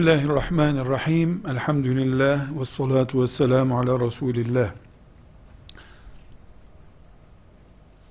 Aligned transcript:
Bismillahirrahmanirrahim. 0.00 1.42
Elhamdülillah 1.50 2.60
ve 2.60 2.64
salatu 2.64 3.22
ve 3.22 3.26
selamu 3.26 3.78
ala 3.78 4.00
Resulillah. 4.00 4.70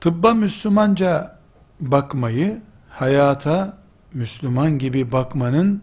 Tıbba 0.01 0.33
Müslümanca 0.33 1.39
bakmayı, 1.79 2.61
hayata 2.89 3.77
Müslüman 4.13 4.77
gibi 4.77 5.11
bakmanın 5.11 5.81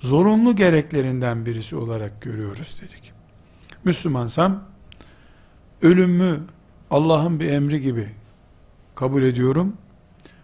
zorunlu 0.00 0.56
gereklerinden 0.56 1.46
birisi 1.46 1.76
olarak 1.76 2.22
görüyoruz 2.22 2.80
dedik. 2.82 3.12
Müslümansam, 3.84 4.64
ölümü 5.82 6.40
Allah'ın 6.90 7.40
bir 7.40 7.48
emri 7.48 7.80
gibi 7.80 8.08
kabul 8.94 9.22
ediyorum. 9.22 9.76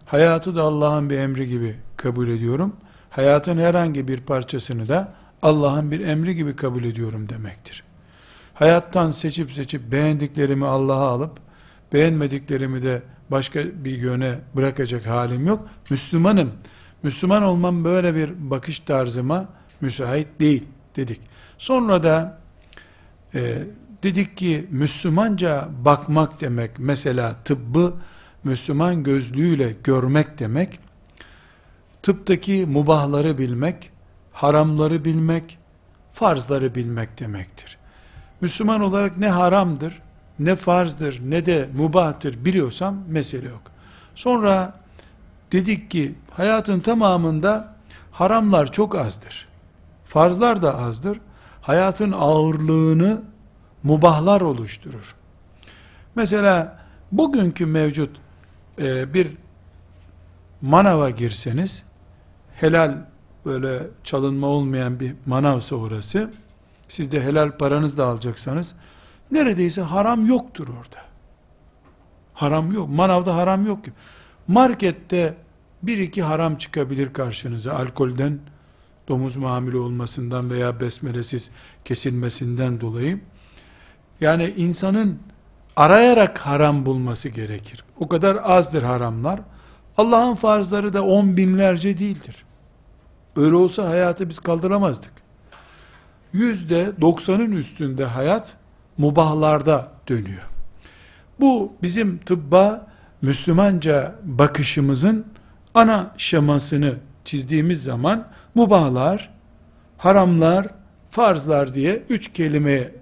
Hayatı 0.06 0.56
da 0.56 0.62
Allah'ın 0.62 1.10
bir 1.10 1.18
emri 1.18 1.48
gibi 1.48 1.76
kabul 1.96 2.28
ediyorum 2.28 2.72
hayatın 3.16 3.58
herhangi 3.58 4.08
bir 4.08 4.20
parçasını 4.20 4.88
da 4.88 5.12
Allah'ın 5.42 5.90
bir 5.90 6.00
emri 6.00 6.34
gibi 6.36 6.56
kabul 6.56 6.84
ediyorum 6.84 7.28
demektir. 7.28 7.84
Hayattan 8.54 9.10
seçip 9.10 9.52
seçip 9.52 9.92
beğendiklerimi 9.92 10.66
Allah'a 10.66 11.08
alıp 11.08 11.38
beğenmediklerimi 11.92 12.82
de 12.82 13.02
başka 13.30 13.60
bir 13.84 13.98
yöne 13.98 14.38
bırakacak 14.56 15.06
halim 15.06 15.46
yok. 15.46 15.68
Müslümanım. 15.90 16.52
Müslüman 17.02 17.42
olmam 17.42 17.84
böyle 17.84 18.14
bir 18.14 18.50
bakış 18.50 18.78
tarzıma 18.78 19.48
müsait 19.80 20.40
değil 20.40 20.64
dedik. 20.96 21.20
Sonra 21.58 22.02
da 22.02 22.38
e, 23.34 23.62
dedik 24.02 24.36
ki 24.36 24.66
Müslümanca 24.70 25.68
bakmak 25.84 26.40
demek 26.40 26.70
mesela 26.78 27.34
tıbbı 27.44 27.94
Müslüman 28.44 29.02
gözlüğüyle 29.02 29.76
görmek 29.84 30.38
demek 30.38 30.83
tıptaki 32.04 32.66
mubahları 32.66 33.38
bilmek, 33.38 33.90
haramları 34.32 35.04
bilmek, 35.04 35.58
farzları 36.12 36.74
bilmek 36.74 37.20
demektir. 37.20 37.78
Müslüman 38.40 38.80
olarak 38.80 39.18
ne 39.18 39.28
haramdır, 39.28 40.02
ne 40.38 40.56
farzdır, 40.56 41.20
ne 41.30 41.46
de 41.46 41.68
mubahtır 41.76 42.44
biliyorsam 42.44 42.98
mesele 43.08 43.48
yok. 43.48 43.62
Sonra 44.14 44.74
dedik 45.52 45.90
ki 45.90 46.14
hayatın 46.30 46.80
tamamında 46.80 47.76
haramlar 48.12 48.72
çok 48.72 48.94
azdır. 48.94 49.48
Farzlar 50.06 50.62
da 50.62 50.78
azdır. 50.78 51.20
Hayatın 51.62 52.12
ağırlığını 52.12 53.22
mubahlar 53.82 54.40
oluşturur. 54.40 55.14
Mesela 56.14 56.78
bugünkü 57.12 57.66
mevcut 57.66 58.16
e, 58.78 59.14
bir 59.14 59.28
manava 60.62 61.10
girseniz 61.10 61.93
helal 62.54 62.98
böyle 63.46 63.82
çalınma 64.04 64.46
olmayan 64.46 65.00
bir 65.00 65.14
manavsa 65.26 65.76
orası, 65.76 66.30
siz 66.88 67.12
de 67.12 67.22
helal 67.22 67.56
paranızla 67.56 68.04
alacaksanız, 68.04 68.74
neredeyse 69.30 69.80
haram 69.80 70.26
yoktur 70.26 70.68
orada. 70.68 71.04
Haram 72.34 72.72
yok. 72.72 72.88
Manavda 72.88 73.36
haram 73.36 73.66
yok. 73.66 73.78
Markette 74.48 75.34
bir 75.82 75.98
iki 75.98 76.22
haram 76.22 76.56
çıkabilir 76.56 77.12
karşınıza. 77.12 77.74
Alkolden, 77.74 78.38
domuz 79.08 79.36
mamülü 79.36 79.76
olmasından 79.76 80.50
veya 80.50 80.80
besmelesiz 80.80 81.50
kesilmesinden 81.84 82.80
dolayı. 82.80 83.20
Yani 84.20 84.54
insanın 84.56 85.18
arayarak 85.76 86.38
haram 86.38 86.86
bulması 86.86 87.28
gerekir. 87.28 87.84
O 87.98 88.08
kadar 88.08 88.38
azdır 88.44 88.82
haramlar. 88.82 89.40
Allah'ın 89.96 90.34
farzları 90.34 90.92
da 90.92 91.04
on 91.04 91.36
binlerce 91.36 91.98
değildir. 91.98 92.43
Öyle 93.36 93.54
olsa 93.54 93.88
hayatı 93.88 94.28
biz 94.28 94.38
kaldıramazdık. 94.38 95.12
Yüzde 96.32 96.92
doksanın 97.00 97.52
üstünde 97.52 98.04
hayat 98.04 98.56
mubahlarda 98.98 99.88
dönüyor. 100.08 100.48
Bu 101.40 101.72
bizim 101.82 102.18
tıbba 102.18 102.86
Müslümanca 103.22 104.14
bakışımızın 104.24 105.26
ana 105.74 106.14
şemasını 106.18 106.94
çizdiğimiz 107.24 107.82
zaman 107.82 108.28
mubahlar, 108.54 109.30
haramlar, 109.98 110.66
farzlar 111.10 111.74
diye 111.74 112.02
üç 112.08 112.32
kelimeye 112.32 112.94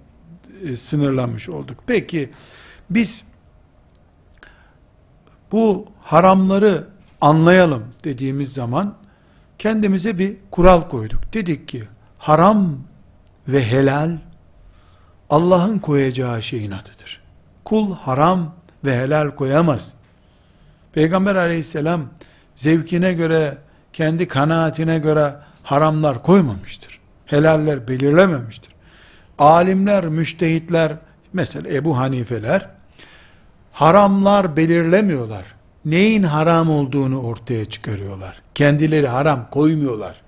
e, 0.63 0.75
sınırlanmış 0.75 1.49
olduk. 1.49 1.77
Peki 1.87 2.29
biz 2.89 3.25
bu 5.51 5.85
haramları 6.01 6.87
anlayalım 7.21 7.83
dediğimiz 8.03 8.53
zaman 8.53 8.95
kendimize 9.63 10.17
bir 10.19 10.35
kural 10.51 10.81
koyduk. 10.81 11.33
Dedik 11.33 11.67
ki 11.67 11.83
haram 12.17 12.77
ve 13.47 13.65
helal 13.65 14.17
Allah'ın 15.29 15.79
koyacağı 15.79 16.43
şeyin 16.43 16.71
adıdır. 16.71 17.21
Kul 17.65 17.95
haram 17.95 18.55
ve 18.85 18.97
helal 18.97 19.31
koyamaz. 19.31 19.93
Peygamber 20.93 21.35
aleyhisselam 21.35 22.01
zevkine 22.55 23.13
göre, 23.13 23.57
kendi 23.93 24.27
kanaatine 24.27 24.99
göre 24.99 25.35
haramlar 25.63 26.23
koymamıştır. 26.23 26.99
Helaller 27.25 27.87
belirlememiştir. 27.87 28.73
Alimler, 29.39 30.05
müştehitler, 30.05 30.97
mesela 31.33 31.69
Ebu 31.69 31.97
Hanifeler, 31.97 32.69
haramlar 33.71 34.57
belirlemiyorlar 34.57 35.45
neyin 35.85 36.23
haram 36.23 36.69
olduğunu 36.69 37.21
ortaya 37.21 37.65
çıkarıyorlar. 37.65 38.41
Kendileri 38.55 39.07
haram 39.07 39.47
koymuyorlar. 39.51 40.21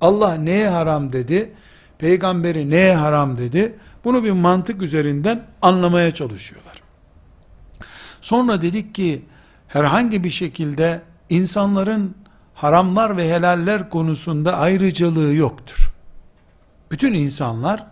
Allah 0.00 0.34
neye 0.34 0.68
haram 0.68 1.12
dedi? 1.12 1.52
Peygamberi 1.98 2.70
neye 2.70 2.96
haram 2.96 3.38
dedi? 3.38 3.78
Bunu 4.04 4.24
bir 4.24 4.30
mantık 4.30 4.82
üzerinden 4.82 5.46
anlamaya 5.62 6.14
çalışıyorlar. 6.14 6.82
Sonra 8.20 8.62
dedik 8.62 8.94
ki 8.94 9.22
herhangi 9.68 10.24
bir 10.24 10.30
şekilde 10.30 11.00
insanların 11.30 12.14
haramlar 12.54 13.16
ve 13.16 13.30
helaller 13.30 13.90
konusunda 13.90 14.58
ayrıcalığı 14.58 15.34
yoktur. 15.34 15.94
Bütün 16.90 17.14
insanlar 17.14 17.86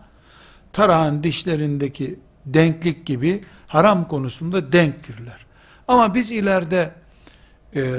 tarağın 0.73 1.23
dişlerindeki 1.23 2.19
denklik 2.47 3.07
gibi 3.07 3.45
haram 3.67 4.09
konusunda 4.09 4.73
denktirler. 4.73 5.47
Ama 5.91 6.15
biz 6.15 6.31
ileride 6.31 6.91
e, 7.77 7.95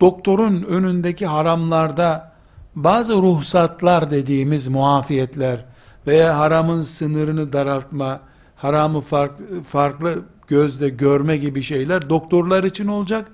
doktorun 0.00 0.62
önündeki 0.62 1.26
haramlarda 1.26 2.32
bazı 2.74 3.14
ruhsatlar 3.14 4.10
dediğimiz 4.10 4.68
muafiyetler 4.68 5.64
veya 6.06 6.38
haramın 6.38 6.82
sınırını 6.82 7.52
daraltma, 7.52 8.20
haramı 8.56 9.00
farklı, 9.00 9.62
farklı 9.62 10.24
gözle 10.48 10.88
görme 10.88 11.36
gibi 11.36 11.62
şeyler 11.62 12.10
doktorlar 12.10 12.64
için 12.64 12.86
olacak. 12.86 13.30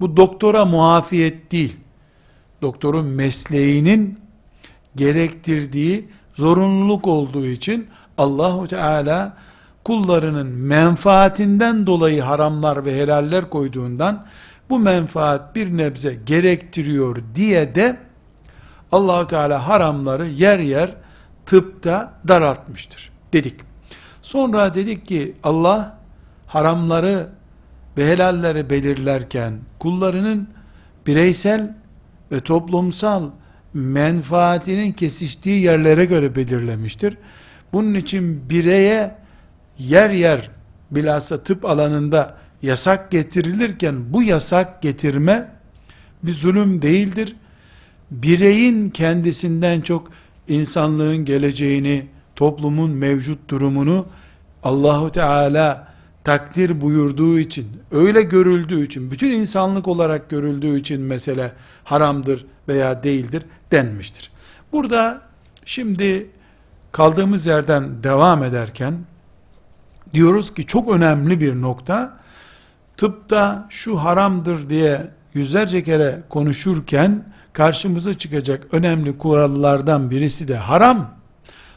Bu 0.00 0.16
doktora 0.16 0.64
muafiyet 0.64 1.52
değil. 1.52 1.76
Doktorun 2.62 3.06
mesleğinin 3.06 4.20
gerektirdiği 4.96 6.08
zorunluluk 6.34 7.06
olduğu 7.06 7.46
için 7.46 7.86
Allahu 8.18 8.68
Teala 8.68 9.36
kullarının 9.86 10.46
menfaatinden 10.46 11.86
dolayı 11.86 12.22
haramlar 12.22 12.84
ve 12.84 13.02
helaller 13.02 13.50
koyduğundan 13.50 14.26
bu 14.70 14.78
menfaat 14.78 15.54
bir 15.54 15.76
nebze 15.76 16.14
gerektiriyor 16.26 17.16
diye 17.34 17.74
de 17.74 17.96
Allahu 18.92 19.26
Teala 19.26 19.68
haramları 19.68 20.26
yer 20.26 20.58
yer 20.58 20.94
tıpta 21.44 22.14
daraltmıştır 22.28 23.10
dedik. 23.32 23.54
Sonra 24.22 24.74
dedik 24.74 25.06
ki 25.06 25.34
Allah 25.42 25.98
haramları 26.46 27.28
ve 27.96 28.06
helalleri 28.06 28.70
belirlerken 28.70 29.52
kullarının 29.78 30.48
bireysel 31.06 31.74
ve 32.32 32.40
toplumsal 32.40 33.30
menfaatinin 33.74 34.92
kesiştiği 34.92 35.62
yerlere 35.62 36.04
göre 36.04 36.36
belirlemiştir. 36.36 37.18
Bunun 37.72 37.94
için 37.94 38.50
bireye 38.50 39.25
yer 39.78 40.10
yer 40.10 40.50
bilhassa 40.90 41.42
tıp 41.42 41.64
alanında 41.64 42.36
yasak 42.62 43.10
getirilirken 43.10 44.12
bu 44.12 44.22
yasak 44.22 44.82
getirme 44.82 45.50
bir 46.22 46.32
zulüm 46.32 46.82
değildir. 46.82 47.36
Bireyin 48.10 48.90
kendisinden 48.90 49.80
çok 49.80 50.10
insanlığın 50.48 51.24
geleceğini, 51.24 52.06
toplumun 52.36 52.90
mevcut 52.90 53.48
durumunu 53.48 54.06
Allahu 54.62 55.12
Teala 55.12 55.88
takdir 56.24 56.80
buyurduğu 56.80 57.38
için, 57.38 57.66
öyle 57.90 58.22
görüldüğü 58.22 58.84
için, 58.84 59.10
bütün 59.10 59.30
insanlık 59.30 59.88
olarak 59.88 60.30
görüldüğü 60.30 60.80
için 60.80 61.00
mesele 61.00 61.52
haramdır 61.84 62.46
veya 62.68 63.02
değildir 63.02 63.42
denmiştir. 63.72 64.30
Burada 64.72 65.20
şimdi 65.64 66.26
kaldığımız 66.92 67.46
yerden 67.46 68.02
devam 68.02 68.44
ederken 68.44 68.94
diyoruz 70.14 70.54
ki 70.54 70.66
çok 70.66 70.90
önemli 70.90 71.40
bir 71.40 71.62
nokta 71.62 72.16
tıpta 72.96 73.66
şu 73.70 73.98
haramdır 73.98 74.70
diye 74.70 75.10
yüzlerce 75.34 75.84
kere 75.84 76.22
konuşurken 76.28 77.24
karşımıza 77.52 78.14
çıkacak 78.14 78.66
önemli 78.72 79.18
kurallardan 79.18 80.10
birisi 80.10 80.48
de 80.48 80.56
haram. 80.56 81.10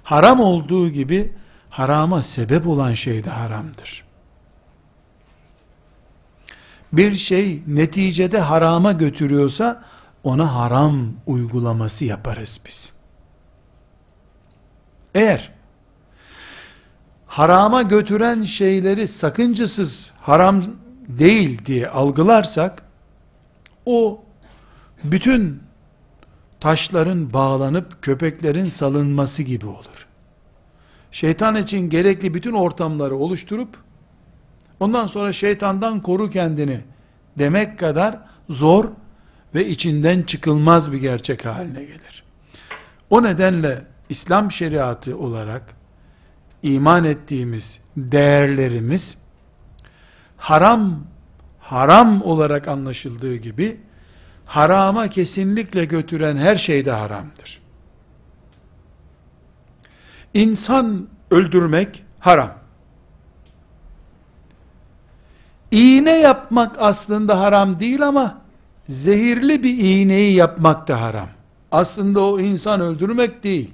Haram 0.03 0.39
olduğu 0.39 0.89
gibi 0.89 1.33
harama 1.69 2.21
sebep 2.21 2.67
olan 2.67 2.93
şey 2.93 3.23
de 3.23 3.29
haramdır. 3.29 4.03
Bir 6.93 7.15
şey 7.15 7.63
neticede 7.67 8.39
harama 8.39 8.91
götürüyorsa 8.91 9.83
ona 10.23 10.55
haram 10.55 11.13
uygulaması 11.25 12.05
yaparız 12.05 12.61
biz. 12.67 12.93
Eğer 15.15 15.51
harama 17.29 17.81
götüren 17.81 18.41
şeyleri 18.41 19.07
sakıncasız 19.07 20.13
haram 20.21 20.63
değil 21.07 21.65
diye 21.65 21.89
algılarsak 21.89 22.83
o 23.85 24.23
bütün 25.03 25.63
taşların 26.59 27.33
bağlanıp 27.33 28.01
köpeklerin 28.01 28.69
salınması 28.69 29.43
gibi 29.43 29.65
olur. 29.65 30.07
Şeytan 31.11 31.55
için 31.55 31.89
gerekli 31.89 32.33
bütün 32.33 32.53
ortamları 32.53 33.15
oluşturup 33.15 33.77
ondan 34.79 35.07
sonra 35.07 35.33
şeytandan 35.33 35.99
koru 35.99 36.29
kendini 36.29 36.79
demek 37.39 37.79
kadar 37.79 38.19
zor 38.49 38.85
ve 39.55 39.67
içinden 39.67 40.21
çıkılmaz 40.21 40.91
bir 40.91 40.97
gerçek 40.97 41.45
haline 41.45 41.83
gelir. 41.83 42.23
O 43.09 43.23
nedenle 43.23 43.85
İslam 44.09 44.51
şeriatı 44.51 45.17
olarak 45.17 45.78
iman 46.63 47.03
ettiğimiz 47.03 47.81
değerlerimiz 47.97 49.17
haram 50.38 51.03
haram 51.59 52.21
olarak 52.21 52.67
anlaşıldığı 52.67 53.35
gibi 53.35 53.79
harama 54.45 55.07
kesinlikle 55.07 55.85
götüren 55.85 56.38
her 56.38 56.56
şey 56.56 56.85
de 56.85 56.91
haramdır. 56.91 57.61
İnsan 60.33 61.07
öldürmek 61.31 62.03
haram. 62.19 62.51
İğne 65.71 66.19
yapmak 66.19 66.75
aslında 66.79 67.39
haram 67.39 67.79
değil 67.79 68.07
ama 68.07 68.41
zehirli 68.89 69.63
bir 69.63 69.77
iğneyi 69.77 70.33
yapmak 70.33 70.88
da 70.88 71.01
haram. 71.01 71.29
Aslında 71.71 72.19
o 72.19 72.39
insan 72.39 72.81
öldürmek 72.81 73.44
değil. 73.44 73.71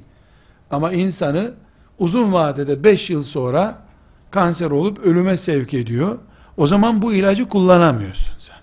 Ama 0.72 0.92
insanı 0.92 1.54
uzun 2.00 2.34
vadede 2.34 2.84
5 2.84 3.10
yıl 3.10 3.24
sonra 3.24 3.78
kanser 4.32 4.72
olup 4.72 5.06
ölüme 5.06 5.38
sevk 5.38 5.74
ediyor. 5.74 6.20
O 6.58 6.68
zaman 6.68 7.02
bu 7.02 7.14
ilacı 7.14 7.50
kullanamıyorsun 7.50 8.36
sen. 8.40 8.58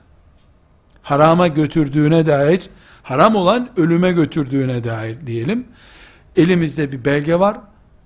Harama 1.02 1.48
götürdüğüne 1.48 2.26
dair, 2.26 2.70
haram 3.02 3.36
olan 3.36 3.68
ölüme 3.76 4.12
götürdüğüne 4.12 4.84
dair 4.84 5.26
diyelim. 5.26 5.66
Elimizde 6.36 6.92
bir 6.92 7.04
belge 7.04 7.38
var. 7.38 7.56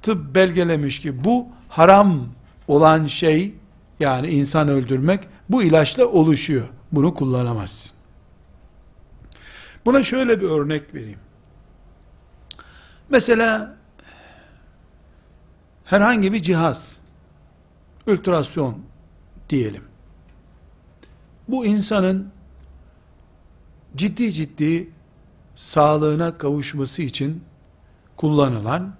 Tıp 0.03 0.35
belgelemiş 0.35 1.01
ki 1.01 1.25
bu 1.25 1.47
haram 1.69 2.29
olan 2.69 3.07
şey 3.07 3.55
yani 4.01 4.29
insan 4.29 4.69
öldürmek 4.69 5.21
bu 5.49 5.63
ilaçla 5.63 6.07
oluşuyor. 6.07 6.69
Bunu 6.93 7.15
kullanamazsın. 7.15 7.97
Buna 9.85 10.05
şöyle 10.05 10.41
bir 10.41 10.47
örnek 10.47 10.95
vereyim. 10.95 11.19
Mesela 13.11 13.76
herhangi 15.87 16.33
bir 16.33 16.43
cihaz, 16.43 16.97
ultrasyon 18.07 18.79
diyelim. 19.49 19.83
Bu 21.49 21.67
insanın 21.67 22.31
ciddi 23.97 24.33
ciddi 24.33 24.91
sağlığına 25.55 26.39
kavuşması 26.39 27.03
için 27.03 27.45
kullanılan 28.17 28.95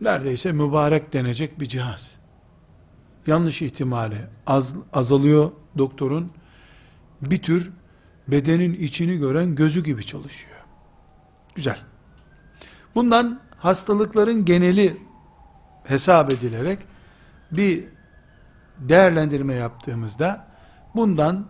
neredeyse 0.00 0.52
mübarek 0.52 1.12
denecek 1.12 1.60
bir 1.60 1.66
cihaz. 1.66 2.16
Yanlış 3.26 3.62
ihtimali 3.62 4.18
az, 4.46 4.76
azalıyor 4.92 5.50
doktorun. 5.78 6.32
Bir 7.22 7.42
tür 7.42 7.70
bedenin 8.28 8.74
içini 8.74 9.18
gören 9.18 9.54
gözü 9.54 9.84
gibi 9.84 10.06
çalışıyor. 10.06 10.56
Güzel. 11.54 11.78
Bundan 12.94 13.40
hastalıkların 13.58 14.44
geneli 14.44 14.96
hesap 15.84 16.32
edilerek 16.32 16.78
bir 17.50 17.84
değerlendirme 18.78 19.54
yaptığımızda 19.54 20.46
bundan 20.94 21.46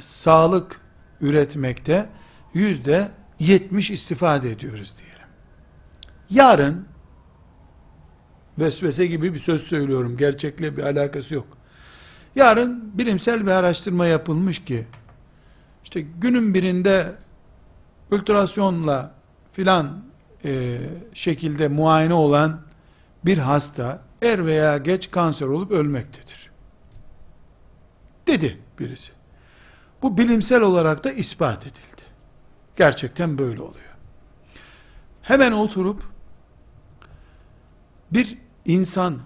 sağlık 0.00 0.80
üretmekte 1.20 2.08
yüzde 2.54 3.08
yetmiş 3.38 3.90
istifade 3.90 4.50
ediyoruz 4.50 4.94
diyelim. 4.98 5.26
Yarın 6.30 6.86
vesvese 8.58 9.06
gibi 9.06 9.34
bir 9.34 9.38
söz 9.38 9.62
söylüyorum. 9.62 10.16
Gerçekle 10.16 10.76
bir 10.76 10.82
alakası 10.82 11.34
yok. 11.34 11.46
Yarın 12.34 12.98
bilimsel 12.98 13.46
bir 13.46 13.50
araştırma 13.50 14.06
yapılmış 14.06 14.64
ki 14.64 14.86
işte 15.84 16.00
günün 16.00 16.54
birinde 16.54 17.12
ultrasyonla 18.10 19.14
filan 19.52 20.04
e, 20.44 20.78
şekilde 21.14 21.68
muayene 21.68 22.14
olan 22.14 22.60
bir 23.26 23.38
hasta 23.38 24.02
er 24.22 24.46
veya 24.46 24.78
geç 24.78 25.10
kanser 25.10 25.46
olup 25.46 25.70
ölmektedir. 25.70 26.50
Dedi 28.26 28.58
birisi. 28.78 29.12
Bu 30.02 30.18
bilimsel 30.18 30.60
olarak 30.60 31.04
da 31.04 31.12
ispat 31.12 31.62
edildi. 31.66 32.02
Gerçekten 32.76 33.38
böyle 33.38 33.62
oluyor. 33.62 33.94
Hemen 35.22 35.52
oturup 35.52 36.02
bir 38.10 38.38
insan 38.64 39.18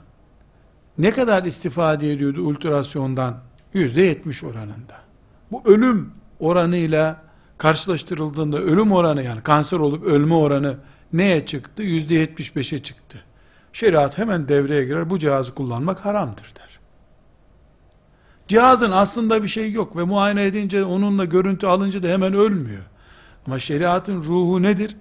ne 0.99 1.11
kadar 1.11 1.45
istifade 1.45 2.13
ediyordu 2.13 2.43
ultrasyondan? 2.43 3.41
Yüzde 3.75 4.03
yetmiş 4.03 4.45
oranında. 4.45 5.01
Bu 5.53 5.63
ölüm 5.65 6.13
oranıyla 6.41 7.23
karşılaştırıldığında 7.59 8.59
ölüm 8.59 8.93
oranı 8.93 9.23
yani 9.23 9.43
kanser 9.43 9.79
olup 9.79 10.05
ölme 10.05 10.35
oranı 10.35 10.79
neye 11.13 11.47
çıktı? 11.47 11.83
Yüzde 11.83 12.15
yetmiş 12.15 12.57
beşe 12.57 12.83
çıktı. 12.83 13.25
Şeriat 13.79 14.19
hemen 14.19 14.49
devreye 14.49 14.85
girer. 14.85 15.11
Bu 15.11 15.19
cihazı 15.19 15.55
kullanmak 15.55 16.05
haramdır 16.05 16.53
der. 16.57 16.79
Cihazın 18.49 18.91
aslında 18.91 19.43
bir 19.43 19.49
şey 19.49 19.73
yok 19.73 19.97
ve 19.97 20.03
muayene 20.03 20.45
edince 20.45 20.85
onunla 20.85 21.25
görüntü 21.25 21.67
alınca 21.67 22.03
da 22.03 22.09
hemen 22.09 22.35
ölmüyor. 22.35 22.83
Ama 23.47 23.59
şeriatın 23.59 24.25
ruhu 24.25 24.63
nedir? 24.63 24.97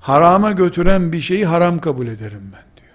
Harama 0.00 0.52
götüren 0.52 1.12
bir 1.12 1.20
şeyi 1.20 1.46
haram 1.46 1.78
kabul 1.78 2.06
ederim 2.06 2.42
ben 2.42 2.82
diyor. 2.82 2.94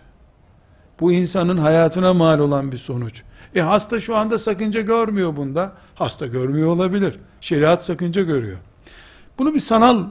Bu 1.00 1.12
insanın 1.12 1.58
hayatına 1.58 2.14
mal 2.14 2.40
olan 2.40 2.72
bir 2.72 2.78
sonuç. 2.78 3.24
E 3.56 3.62
hasta 3.62 4.00
şu 4.00 4.16
anda 4.16 4.38
sakınca 4.38 4.82
görmüyor 4.82 5.36
bunda. 5.36 5.74
Hasta 5.96 6.28
görmüyor 6.28 6.68
olabilir. 6.68 7.20
Şeriat 7.42 7.86
sakınca 7.86 8.24
görüyor. 8.24 8.58
Bunu 9.38 9.54
bir 9.54 9.60
sanal 9.60 10.06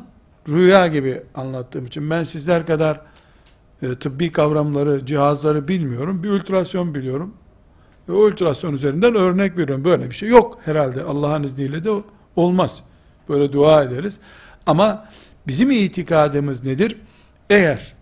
rüya 0.48 0.86
gibi 0.86 1.22
anlattığım 1.34 1.86
için 1.86 2.10
ben 2.10 2.24
sizler 2.24 2.66
kadar 2.66 3.00
e, 3.82 3.94
tıbbi 3.94 4.32
kavramları, 4.32 5.06
cihazları 5.06 5.68
bilmiyorum. 5.68 6.22
Bir 6.22 6.30
ultrasyon 6.30 6.94
biliyorum. 6.94 7.34
E, 8.08 8.12
o 8.12 8.28
üzerinden 8.74 9.14
örnek 9.14 9.58
veriyorum. 9.58 9.84
Böyle 9.84 10.10
bir 10.10 10.14
şey 10.14 10.28
yok 10.28 10.58
herhalde. 10.64 11.02
Allah'ın 11.02 11.42
izniyle 11.42 11.84
de 11.84 11.90
olmaz. 12.36 12.82
Böyle 13.28 13.52
dua 13.52 13.82
ederiz. 13.82 14.18
Ama 14.66 15.08
bizim 15.46 15.70
itikadımız 15.70 16.64
nedir? 16.64 16.96
Eğer 17.50 17.94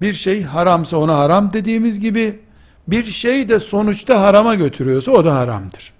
bir 0.00 0.12
şey 0.12 0.42
haramsa 0.42 0.96
ona 0.96 1.18
haram 1.18 1.52
dediğimiz 1.52 2.00
gibi 2.00 2.40
bir 2.88 3.04
şey 3.04 3.48
de 3.48 3.60
sonuçta 3.60 4.20
harama 4.20 4.54
götürüyorsa 4.54 5.12
o 5.12 5.24
da 5.24 5.36
haramdır. 5.36 5.93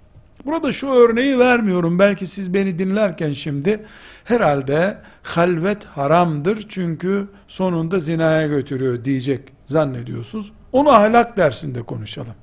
Burada 0.45 0.71
şu 0.71 0.87
örneği 0.87 1.39
vermiyorum. 1.39 1.99
Belki 1.99 2.27
siz 2.27 2.53
beni 2.53 2.79
dinlerken 2.79 3.31
şimdi 3.31 3.85
herhalde 4.23 4.97
halvet 5.23 5.83
haramdır 5.83 6.65
çünkü 6.69 7.27
sonunda 7.47 7.99
zinaya 7.99 8.47
götürüyor 8.47 9.05
diyecek 9.05 9.41
zannediyorsunuz. 9.65 10.51
Onu 10.71 10.89
ahlak 10.89 11.37
dersinde 11.37 11.81
konuşalım. 11.81 12.35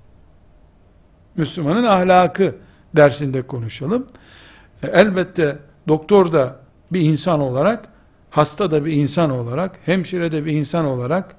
Müslümanın 1.36 1.84
ahlakı 1.84 2.54
dersinde 2.96 3.42
konuşalım. 3.42 4.06
E, 4.82 4.86
elbette 4.86 5.58
doktor 5.88 6.32
da 6.32 6.56
bir 6.92 7.00
insan 7.00 7.40
olarak, 7.40 7.88
hasta 8.30 8.70
da 8.70 8.84
bir 8.84 8.92
insan 8.92 9.30
olarak, 9.30 9.78
hemşire 9.86 10.32
de 10.32 10.44
bir 10.44 10.52
insan 10.52 10.84
olarak 10.84 11.36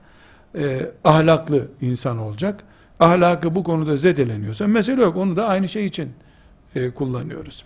e, 0.58 0.91
ahlaklı 1.03 1.67
insan 1.82 2.17
olacak. 2.17 2.63
Ahlakı 3.00 3.55
bu 3.55 3.63
konuda 3.63 3.98
zedeleniyorsa 3.98 4.67
mesele 4.67 5.01
yok. 5.01 5.17
Onu 5.17 5.36
da 5.36 5.48
aynı 5.48 5.70
şey 5.70 5.86
için 5.86 6.13
e, 6.75 6.92
kullanıyoruz. 6.92 7.65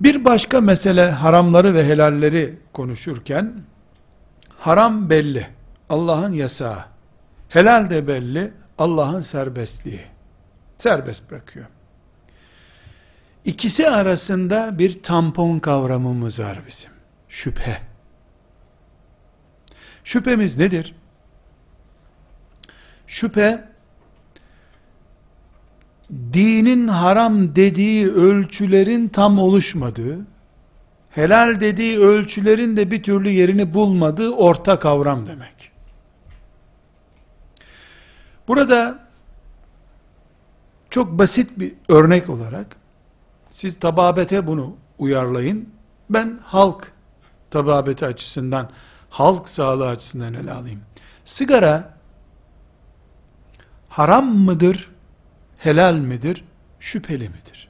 Bir 0.00 0.24
başka 0.24 0.60
mesele 0.60 1.10
haramları 1.10 1.74
ve 1.74 1.84
helalleri 1.84 2.58
konuşurken 2.72 3.52
haram 4.58 5.10
belli. 5.10 5.46
Allah'ın 5.88 6.32
yasağı. 6.32 6.84
Helal 7.48 7.90
de 7.90 8.06
belli. 8.08 8.52
Allah'ın 8.78 9.20
serbestliği. 9.20 10.00
Serbest 10.78 11.30
bırakıyor. 11.30 11.66
İkisi 13.44 13.90
arasında 13.90 14.78
bir 14.78 15.02
tampon 15.02 15.58
kavramımız 15.58 16.40
var 16.40 16.60
bizim. 16.66 16.90
Şüphe. 17.28 17.80
Şüphemiz 20.04 20.58
nedir? 20.58 20.94
Şüphe, 23.06 23.68
dinin 26.12 26.88
haram 26.88 27.56
dediği 27.56 28.10
ölçülerin 28.12 29.08
tam 29.08 29.38
oluşmadığı, 29.38 30.26
helal 31.10 31.60
dediği 31.60 31.98
ölçülerin 31.98 32.76
de 32.76 32.90
bir 32.90 33.02
türlü 33.02 33.30
yerini 33.30 33.74
bulmadığı 33.74 34.30
orta 34.30 34.78
kavram 34.78 35.26
demek. 35.26 35.70
Burada 38.48 39.08
çok 40.90 41.18
basit 41.18 41.58
bir 41.58 41.74
örnek 41.88 42.28
olarak 42.30 42.76
siz 43.50 43.78
tababete 43.78 44.46
bunu 44.46 44.76
uyarlayın. 44.98 45.68
Ben 46.10 46.40
halk 46.44 46.92
tababeti 47.50 48.06
açısından, 48.06 48.70
halk 49.10 49.48
sağlığı 49.48 49.88
açısından 49.88 50.34
ele 50.34 50.52
alayım. 50.52 50.80
Sigara 51.24 51.94
haram 53.88 54.26
mıdır, 54.26 54.90
helal 55.58 55.94
midir, 55.94 56.44
şüpheli 56.80 57.28
midir? 57.28 57.68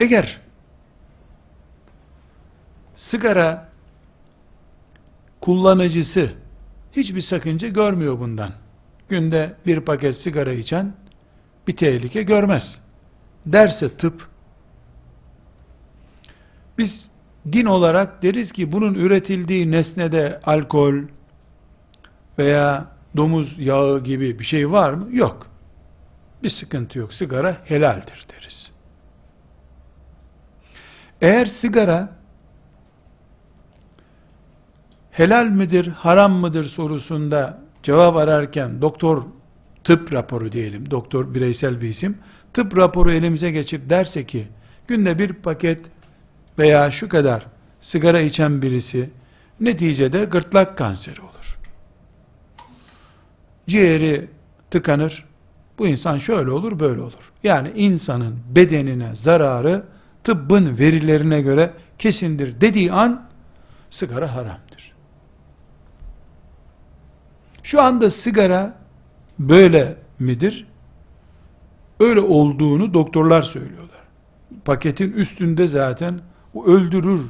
Eğer 0.00 0.40
sigara 2.94 3.68
kullanıcısı 5.40 6.32
hiçbir 6.92 7.20
sakınca 7.20 7.68
görmüyor 7.68 8.20
bundan. 8.20 8.52
Günde 9.08 9.54
bir 9.66 9.80
paket 9.80 10.16
sigara 10.16 10.52
içen 10.52 10.92
bir 11.68 11.76
tehlike 11.76 12.22
görmez. 12.22 12.80
Derse 13.46 13.96
tıp, 13.96 14.28
biz 16.78 17.06
din 17.52 17.66
olarak 17.66 18.22
deriz 18.22 18.52
ki 18.52 18.72
bunun 18.72 18.94
üretildiği 18.94 19.70
nesnede 19.70 20.40
alkol 20.44 20.94
veya 22.38 22.91
domuz 23.16 23.58
yağı 23.58 24.04
gibi 24.04 24.38
bir 24.38 24.44
şey 24.44 24.70
var 24.70 24.92
mı? 24.92 25.08
Yok. 25.16 25.46
Bir 26.42 26.48
sıkıntı 26.48 26.98
yok. 26.98 27.14
Sigara 27.14 27.56
helaldir 27.64 28.26
deriz. 28.32 28.70
Eğer 31.20 31.44
sigara 31.44 32.08
helal 35.10 35.46
midir, 35.46 35.86
haram 35.86 36.32
mıdır 36.32 36.64
sorusunda 36.64 37.58
cevap 37.82 38.16
ararken 38.16 38.82
doktor 38.82 39.22
tıp 39.84 40.12
raporu 40.12 40.52
diyelim, 40.52 40.90
doktor 40.90 41.34
bireysel 41.34 41.80
bir 41.80 41.88
isim, 41.88 42.18
tıp 42.52 42.76
raporu 42.76 43.12
elimize 43.12 43.50
geçip 43.50 43.90
derse 43.90 44.26
ki, 44.26 44.48
günde 44.88 45.18
bir 45.18 45.32
paket 45.32 45.86
veya 46.58 46.90
şu 46.90 47.08
kadar 47.08 47.46
sigara 47.80 48.20
içen 48.20 48.62
birisi, 48.62 49.10
neticede 49.60 50.24
gırtlak 50.24 50.78
kanseri 50.78 51.20
olur. 51.20 51.31
Ciğeri 53.66 54.28
tıkanır, 54.70 55.24
bu 55.78 55.86
insan 55.86 56.18
şöyle 56.18 56.50
olur, 56.50 56.80
böyle 56.80 57.00
olur. 57.00 57.32
Yani 57.44 57.72
insanın 57.76 58.38
bedenine 58.50 59.16
zararı, 59.16 59.84
tıbbın 60.24 60.78
verilerine 60.78 61.40
göre 61.40 61.70
kesindir 61.98 62.60
dediği 62.60 62.92
an, 62.92 63.28
sigara 63.90 64.34
haramdır. 64.34 64.92
Şu 67.62 67.82
anda 67.82 68.10
sigara 68.10 68.74
böyle 69.38 69.96
midir? 70.18 70.66
Öyle 72.00 72.20
olduğunu 72.20 72.94
doktorlar 72.94 73.42
söylüyorlar. 73.42 74.02
Paketin 74.64 75.12
üstünde 75.12 75.68
zaten 75.68 76.20
o 76.54 76.66
öldürür, 76.66 77.22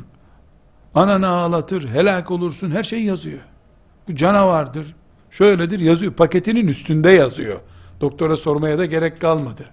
ananı 0.95 1.29
ağlatır, 1.29 1.89
helak 1.89 2.31
olursun 2.31 2.71
her 2.71 2.83
şey 2.83 3.03
yazıyor. 3.05 3.41
Bu 4.09 4.17
canavardır, 4.17 4.95
şöyledir 5.33 5.81
yazıyor. 5.81 6.13
Paketinin 6.13 6.69
üstünde 6.69 7.11
yazıyor. 7.11 7.61
Doktora 8.01 8.37
sormaya 8.37 8.79
da 8.79 8.87
gerek 8.87 9.21
kalmadı. 9.21 9.65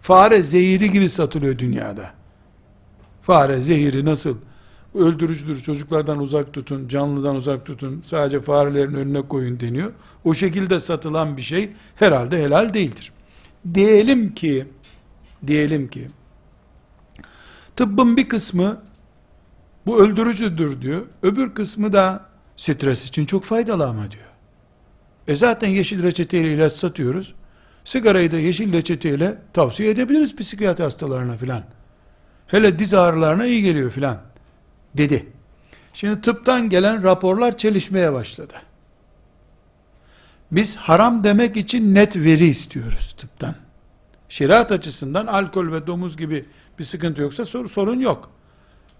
Fare 0.00 0.42
zehiri 0.42 0.90
gibi 0.90 1.08
satılıyor 1.08 1.58
dünyada. 1.58 2.10
Fare 3.22 3.62
zehiri 3.62 4.04
nasıl? 4.04 4.36
Öldürücüdür 4.94 5.62
çocuklardan 5.62 6.18
uzak 6.18 6.52
tutun, 6.52 6.88
canlıdan 6.88 7.36
uzak 7.36 7.66
tutun, 7.66 8.02
sadece 8.04 8.40
farelerin 8.40 8.94
önüne 8.94 9.22
koyun 9.22 9.60
deniyor. 9.60 9.92
O 10.24 10.34
şekilde 10.34 10.80
satılan 10.80 11.36
bir 11.36 11.42
şey 11.42 11.70
herhalde 11.96 12.42
helal 12.42 12.74
değildir. 12.74 13.12
Diyelim 13.74 14.34
ki, 14.34 14.66
diyelim 15.46 15.88
ki, 15.88 16.08
tıbbın 17.76 18.16
bir 18.16 18.28
kısmı 18.28 18.82
bu 19.86 20.02
öldürücüdür 20.02 20.82
diyor, 20.82 21.02
öbür 21.22 21.54
kısmı 21.54 21.92
da 21.92 22.26
stres 22.56 23.08
için 23.08 23.24
çok 23.26 23.44
faydalı 23.44 23.88
ama 23.88 24.10
diyor. 24.10 24.29
E 25.30 25.34
zaten 25.34 25.68
yeşil 25.68 26.02
reçeteyle 26.02 26.52
ilaç 26.54 26.72
satıyoruz. 26.72 27.34
Sigarayı 27.84 28.32
da 28.32 28.38
yeşil 28.38 28.72
reçeteyle 28.72 29.38
tavsiye 29.52 29.90
edebiliriz 29.90 30.36
psikiyatri 30.36 30.84
hastalarına 30.84 31.36
filan. 31.36 31.62
Hele 32.46 32.78
diz 32.78 32.94
ağrılarına 32.94 33.46
iyi 33.46 33.62
geliyor 33.62 33.90
filan 33.90 34.18
dedi. 34.94 35.26
Şimdi 35.94 36.20
tıptan 36.20 36.68
gelen 36.68 37.02
raporlar 37.02 37.56
çelişmeye 37.56 38.12
başladı. 38.12 38.54
Biz 40.52 40.76
haram 40.76 41.24
demek 41.24 41.56
için 41.56 41.94
net 41.94 42.16
veri 42.16 42.46
istiyoruz 42.46 43.14
tıptan. 43.18 43.54
Şeriat 44.28 44.72
açısından 44.72 45.26
alkol 45.26 45.72
ve 45.72 45.86
domuz 45.86 46.16
gibi 46.16 46.44
bir 46.78 46.84
sıkıntı 46.84 47.22
yoksa 47.22 47.44
sor, 47.44 47.68
sorun 47.68 48.00
yok. 48.00 48.30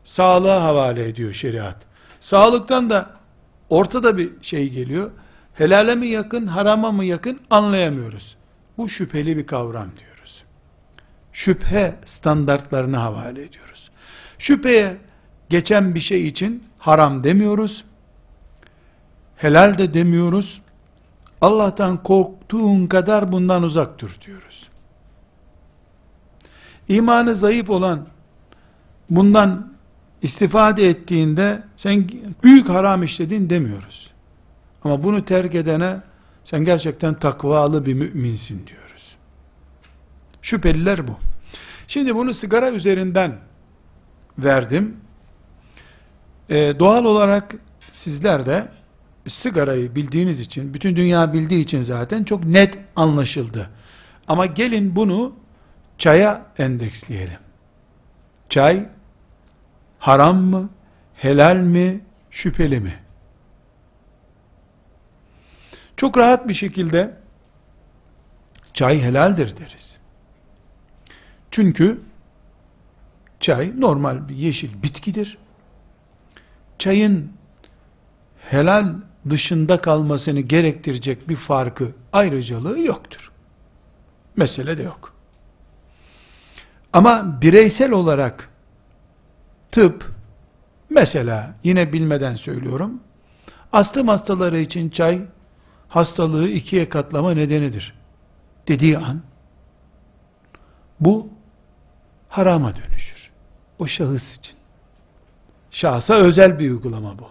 Sağlığa 0.04 0.62
havale 0.62 1.08
ediyor 1.08 1.32
şeriat. 1.32 1.76
Sağlıktan 2.20 2.90
da 2.90 3.10
ortada 3.70 4.18
bir 4.18 4.30
şey 4.42 4.68
geliyor. 4.68 5.10
Helale 5.54 5.94
mi 5.94 6.06
yakın, 6.06 6.46
harama 6.46 6.92
mı 6.92 7.04
yakın 7.04 7.40
anlayamıyoruz. 7.50 8.36
Bu 8.78 8.88
şüpheli 8.88 9.36
bir 9.36 9.46
kavram 9.46 9.88
diyoruz. 9.98 10.44
Şüphe 11.32 11.94
standartlarını 12.04 12.96
havale 12.96 13.42
ediyoruz. 13.42 13.90
Şüpheye 14.38 14.96
geçen 15.48 15.94
bir 15.94 16.00
şey 16.00 16.26
için 16.26 16.64
haram 16.78 17.22
demiyoruz. 17.22 17.84
Helal 19.36 19.78
de 19.78 19.94
demiyoruz. 19.94 20.60
Allah'tan 21.40 22.02
korktuğun 22.02 22.86
kadar 22.86 23.32
bundan 23.32 23.62
uzak 23.62 23.98
dur 23.98 24.16
diyoruz. 24.26 24.68
İmanı 26.88 27.36
zayıf 27.36 27.70
olan 27.70 28.06
bundan 29.10 29.72
istifade 30.22 30.88
ettiğinde 30.88 31.62
sen 31.76 32.08
büyük 32.42 32.68
haram 32.68 33.02
işledin 33.02 33.50
demiyoruz. 33.50 34.09
Ama 34.84 35.02
bunu 35.02 35.24
terk 35.24 35.54
edene 35.54 35.96
sen 36.44 36.64
gerçekten 36.64 37.14
takvalı 37.14 37.86
bir 37.86 37.94
müminsin 37.94 38.66
diyoruz. 38.66 39.16
Şüpheliler 40.42 41.08
bu. 41.08 41.12
Şimdi 41.88 42.14
bunu 42.14 42.34
sigara 42.34 42.70
üzerinden 42.70 43.38
verdim. 44.38 44.96
Ee, 46.50 46.74
doğal 46.78 47.04
olarak 47.04 47.54
sizler 47.92 48.46
de 48.46 48.68
sigarayı 49.28 49.94
bildiğiniz 49.94 50.40
için, 50.40 50.74
bütün 50.74 50.96
dünya 50.96 51.32
bildiği 51.32 51.62
için 51.62 51.82
zaten 51.82 52.24
çok 52.24 52.44
net 52.44 52.78
anlaşıldı. 52.96 53.70
Ama 54.28 54.46
gelin 54.46 54.96
bunu 54.96 55.32
çaya 55.98 56.46
endeksleyelim. 56.58 57.38
Çay 58.48 58.88
haram 59.98 60.36
mı, 60.36 60.70
helal 61.14 61.56
mi, 61.56 62.00
şüpheli 62.30 62.80
mi? 62.80 62.94
Çok 66.00 66.18
rahat 66.18 66.48
bir 66.48 66.54
şekilde 66.54 67.16
çay 68.72 69.02
helaldir 69.02 69.56
deriz. 69.56 70.00
Çünkü 71.50 72.00
çay 73.40 73.80
normal 73.80 74.28
bir 74.28 74.34
yeşil 74.34 74.82
bitkidir. 74.82 75.38
Çayın 76.78 77.32
helal 78.50 78.94
dışında 79.30 79.80
kalmasını 79.80 80.40
gerektirecek 80.40 81.28
bir 81.28 81.36
farkı, 81.36 81.92
ayrıcalığı 82.12 82.80
yoktur. 82.80 83.32
Mesele 84.36 84.78
de 84.78 84.82
yok. 84.82 85.14
Ama 86.92 87.42
bireysel 87.42 87.92
olarak 87.92 88.48
tıp, 89.72 90.10
mesela 90.90 91.54
yine 91.64 91.92
bilmeden 91.92 92.34
söylüyorum, 92.34 93.00
astım 93.72 94.08
hastaları 94.08 94.60
için 94.60 94.90
çay, 94.90 95.20
hastalığı 95.90 96.48
ikiye 96.48 96.88
katlama 96.88 97.34
nedenidir. 97.34 97.94
Dediği 98.68 98.98
an, 98.98 99.22
bu 101.00 101.28
harama 102.28 102.76
dönüşür. 102.76 103.30
O 103.78 103.86
şahıs 103.86 104.38
için. 104.38 104.54
Şahsa 105.70 106.14
özel 106.14 106.58
bir 106.58 106.70
uygulama 106.70 107.18
bu. 107.18 107.28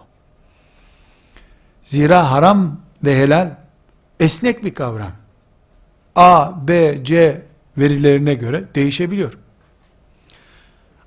Zira 1.84 2.30
haram 2.30 2.80
ve 3.04 3.18
helal 3.18 3.56
esnek 4.20 4.64
bir 4.64 4.74
kavram. 4.74 5.12
A, 6.16 6.68
B, 6.68 6.98
C 7.04 7.42
verilerine 7.78 8.34
göre 8.34 8.64
değişebiliyor. 8.74 9.38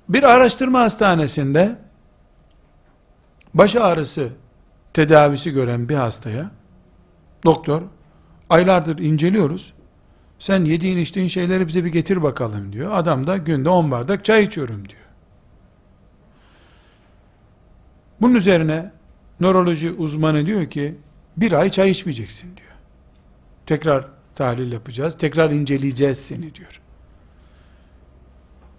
Bir 0.08 0.22
araştırma 0.22 0.80
hastanesinde 0.80 1.78
baş 3.54 3.76
ağrısı 3.76 4.28
tedavisi 4.94 5.50
gören 5.50 5.88
bir 5.88 5.94
hastaya 5.94 6.50
doktor 7.44 7.82
aylardır 8.50 8.98
inceliyoruz. 8.98 9.74
Sen 10.38 10.64
yediğin 10.64 10.98
içtiğin 10.98 11.28
şeyleri 11.28 11.68
bize 11.68 11.84
bir 11.84 11.92
getir 11.92 12.22
bakalım 12.22 12.72
diyor. 12.72 12.92
Adam 12.94 13.26
da 13.26 13.36
günde 13.36 13.68
10 13.68 13.90
bardak 13.90 14.24
çay 14.24 14.44
içiyorum 14.44 14.88
diyor. 14.88 15.00
Bunun 18.20 18.34
üzerine 18.34 18.92
nöroloji 19.40 19.92
uzmanı 19.92 20.46
diyor 20.46 20.70
ki 20.70 20.98
bir 21.36 21.52
ay 21.52 21.70
çay 21.70 21.90
içmeyeceksin 21.90 22.56
diyor. 22.56 22.72
Tekrar 23.66 24.08
tahlil 24.34 24.72
yapacağız. 24.72 25.18
Tekrar 25.18 25.50
inceleyeceğiz 25.50 26.18
seni 26.18 26.54
diyor. 26.54 26.80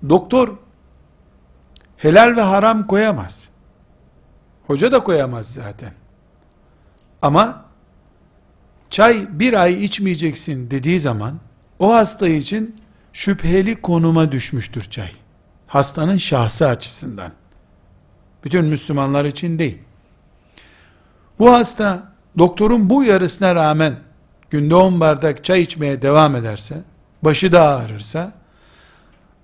Doktor 0.09 0.57
helal 1.97 2.35
ve 2.35 2.41
haram 2.41 2.87
koyamaz. 2.87 3.49
Hoca 4.67 4.91
da 4.91 5.03
koyamaz 5.03 5.53
zaten. 5.53 5.93
Ama 7.21 7.64
çay 8.89 9.39
bir 9.39 9.53
ay 9.53 9.83
içmeyeceksin 9.83 10.71
dediği 10.71 10.99
zaman 10.99 11.39
o 11.79 11.93
hasta 11.93 12.27
için 12.27 12.75
şüpheli 13.13 13.81
konuma 13.81 14.31
düşmüştür 14.31 14.83
çay. 14.83 15.11
Hastanın 15.67 16.17
şahsı 16.17 16.67
açısından. 16.67 17.31
Bütün 18.43 18.65
Müslümanlar 18.65 19.25
için 19.25 19.59
değil. 19.59 19.77
Bu 21.39 21.53
hasta 21.53 22.13
doktorun 22.37 22.89
bu 22.89 22.97
uyarısına 22.97 23.55
rağmen 23.55 23.99
günde 24.49 24.75
10 24.75 24.99
bardak 24.99 25.43
çay 25.43 25.61
içmeye 25.61 26.01
devam 26.01 26.35
ederse, 26.35 26.81
başı 27.21 27.51
da 27.51 27.61
ağrırsa, 27.61 28.33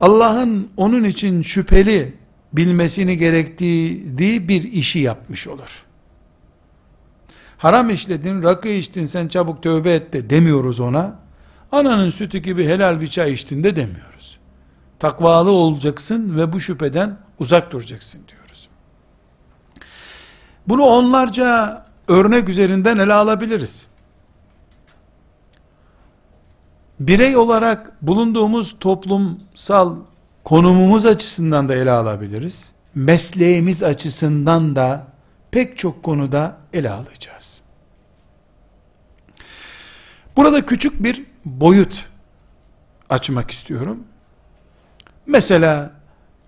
Allah'ın 0.02 0.70
onun 0.78 1.04
için 1.04 1.42
şüpheli 1.42 2.14
bilmesini 2.54 3.18
gerektiği 3.18 4.18
bir 4.48 4.64
işi 4.64 5.00
yapmış 5.00 5.48
olur. 5.48 5.84
Haram 7.62 7.90
işledin, 7.90 8.44
rakı 8.44 8.68
içtin, 8.68 9.06
sen 9.06 9.28
çabuk 9.28 9.64
tövbe 9.64 9.94
et 9.94 10.14
de 10.14 10.30
demiyoruz 10.30 10.80
ona. 10.80 11.16
Ananın 11.72 12.10
sütü 12.10 12.38
gibi 12.38 12.68
helal 12.68 13.02
bir 13.02 13.08
çay 13.08 13.34
içtin 13.34 13.64
de 13.64 13.76
demiyoruz. 13.76 14.40
Takvalı 15.00 15.52
olacaksın 15.52 16.38
ve 16.38 16.54
bu 16.54 16.60
şüpheden 16.60 17.18
uzak 17.40 17.72
duracaksın 17.72 18.22
diyoruz. 18.28 18.70
Bunu 20.68 20.84
onlarca 20.84 21.86
örnek 22.08 22.50
üzerinden 22.50 22.98
ele 22.98 23.14
alabiliriz. 23.14 23.86
Birey 27.00 27.38
olarak 27.38 28.02
bulunduğumuz 28.02 28.80
toplumsal 28.80 29.96
konumumuz 30.44 31.06
açısından 31.06 31.70
da 31.70 31.76
ele 31.76 31.92
alabiliriz. 31.92 32.72
Mesleğimiz 32.96 33.84
açısından 33.84 34.76
da 34.76 35.08
pek 35.52 35.78
çok 35.78 36.04
konuda 36.04 36.58
ele 36.74 36.90
alacağız. 36.92 37.41
Burada 40.38 40.66
küçük 40.66 41.04
bir 41.04 41.26
boyut 41.46 42.06
açmak 43.10 43.52
istiyorum. 43.52 44.04
Mesela 45.26 45.92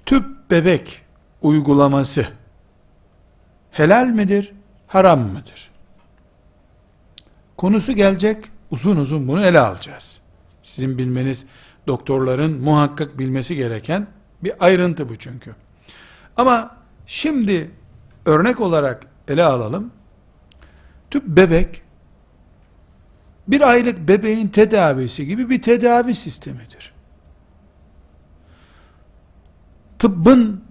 tüp 0.05 0.49
bebek 0.49 1.01
uygulaması 1.41 2.27
helal 3.71 4.05
midir, 4.05 4.53
haram 4.87 5.19
mıdır? 5.19 5.71
Konusu 7.57 7.93
gelecek, 7.93 8.45
uzun 8.71 8.97
uzun 8.97 9.27
bunu 9.27 9.45
ele 9.45 9.59
alacağız. 9.59 10.21
Sizin 10.61 10.97
bilmeniz, 10.97 11.45
doktorların 11.87 12.61
muhakkak 12.61 13.19
bilmesi 13.19 13.55
gereken 13.55 14.07
bir 14.43 14.65
ayrıntı 14.65 15.09
bu 15.09 15.15
çünkü. 15.15 15.55
Ama 16.37 16.77
şimdi 17.07 17.71
örnek 18.25 18.61
olarak 18.61 19.07
ele 19.27 19.43
alalım. 19.43 19.91
Tüp 21.11 21.27
bebek 21.27 21.82
bir 23.47 23.69
aylık 23.69 24.07
bebeğin 24.07 24.47
tedavisi 24.47 25.27
gibi 25.27 25.49
bir 25.49 25.61
tedavi 25.61 26.15
sistemidir. 26.15 26.93
Tıbbın 29.99 30.63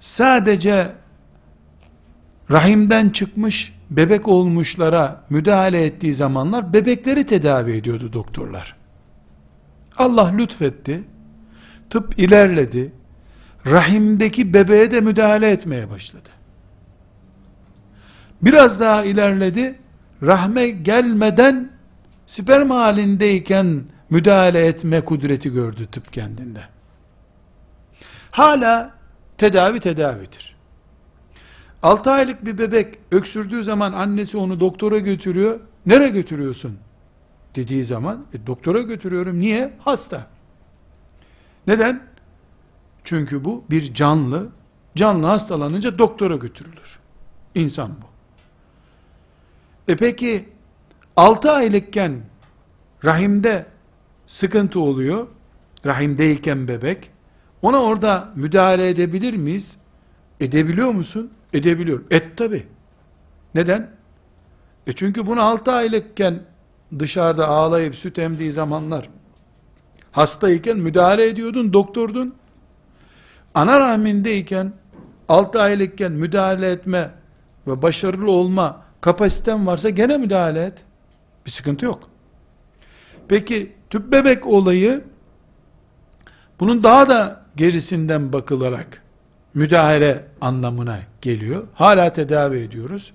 sadece 0.00 0.92
rahimden 2.50 3.08
çıkmış 3.08 3.74
bebek 3.90 4.28
olmuşlara 4.28 5.24
müdahale 5.30 5.84
ettiği 5.84 6.14
zamanlar 6.14 6.72
bebekleri 6.72 7.26
tedavi 7.26 7.72
ediyordu 7.72 8.12
doktorlar. 8.12 8.76
Allah 9.96 10.28
lütfetti. 10.28 11.04
Tıp 11.90 12.18
ilerledi. 12.18 12.92
Rahimdeki 13.66 14.54
bebeğe 14.54 14.90
de 14.90 15.00
müdahale 15.00 15.50
etmeye 15.50 15.90
başladı. 15.90 16.28
Biraz 18.42 18.80
daha 18.80 19.04
ilerledi. 19.04 19.74
Rahme 20.22 20.68
gelmeden 20.70 21.73
sperm 22.26 22.70
halindeyken 22.70 23.84
müdahale 24.10 24.66
etme 24.66 25.00
kudreti 25.00 25.52
gördü 25.52 25.86
tıp 25.86 26.12
kendinde. 26.12 26.64
Hala 28.30 28.94
tedavi 29.38 29.80
tedavidir. 29.80 30.54
6 31.82 32.10
aylık 32.10 32.44
bir 32.44 32.58
bebek 32.58 32.98
öksürdüğü 33.12 33.64
zaman 33.64 33.92
annesi 33.92 34.36
onu 34.36 34.60
doktora 34.60 34.98
götürüyor. 34.98 35.60
Nereye 35.86 36.10
götürüyorsun? 36.10 36.78
Dediği 37.56 37.84
zaman 37.84 38.26
e, 38.34 38.46
doktora 38.46 38.80
götürüyorum. 38.80 39.40
Niye? 39.40 39.72
Hasta. 39.78 40.26
Neden? 41.66 42.02
Çünkü 43.04 43.44
bu 43.44 43.64
bir 43.70 43.94
canlı. 43.94 44.48
Canlı 44.96 45.26
hastalanınca 45.26 45.98
doktora 45.98 46.36
götürülür. 46.36 46.98
İnsan 47.54 47.90
bu. 47.90 48.06
E 49.92 49.96
peki 49.96 50.48
6 51.16 51.52
aylıkken 51.52 52.20
rahimde 53.04 53.66
sıkıntı 54.26 54.80
oluyor. 54.80 55.26
Rahimdeyken 55.86 56.68
bebek. 56.68 57.10
Ona 57.62 57.82
orada 57.82 58.28
müdahale 58.34 58.88
edebilir 58.88 59.34
miyiz? 59.34 59.76
Edebiliyor 60.40 60.90
musun? 60.90 61.30
Edebiliyorum. 61.52 62.06
Et 62.10 62.36
tabi. 62.36 62.66
Neden? 63.54 63.90
E 64.86 64.92
çünkü 64.92 65.26
bunu 65.26 65.42
6 65.42 65.72
aylıkken 65.72 66.42
dışarıda 66.98 67.48
ağlayıp 67.48 67.96
süt 67.96 68.18
emdiği 68.18 68.52
zamanlar 68.52 69.08
hastayken 70.14 70.76
müdahale 70.76 71.28
ediyordun, 71.28 71.72
doktordun. 71.72 72.34
Ana 73.54 73.80
rahmindeyken 73.80 74.72
6 75.28 75.62
aylıkken 75.62 76.12
müdahale 76.12 76.70
etme 76.70 77.10
ve 77.66 77.82
başarılı 77.82 78.30
olma 78.30 78.82
kapasiten 79.00 79.66
varsa 79.66 79.88
gene 79.88 80.16
müdahale 80.16 80.64
et. 80.64 80.84
Bir 81.46 81.50
sıkıntı 81.50 81.84
yok. 81.84 82.08
Peki 83.28 83.72
tüp 83.90 84.12
bebek 84.12 84.46
olayı 84.46 85.04
bunun 86.60 86.82
daha 86.82 87.08
da 87.08 87.44
gerisinden 87.56 88.32
bakılarak 88.32 89.02
müdahale 89.54 90.24
anlamına 90.40 91.00
geliyor. 91.22 91.62
Hala 91.74 92.12
tedavi 92.12 92.58
ediyoruz. 92.58 93.12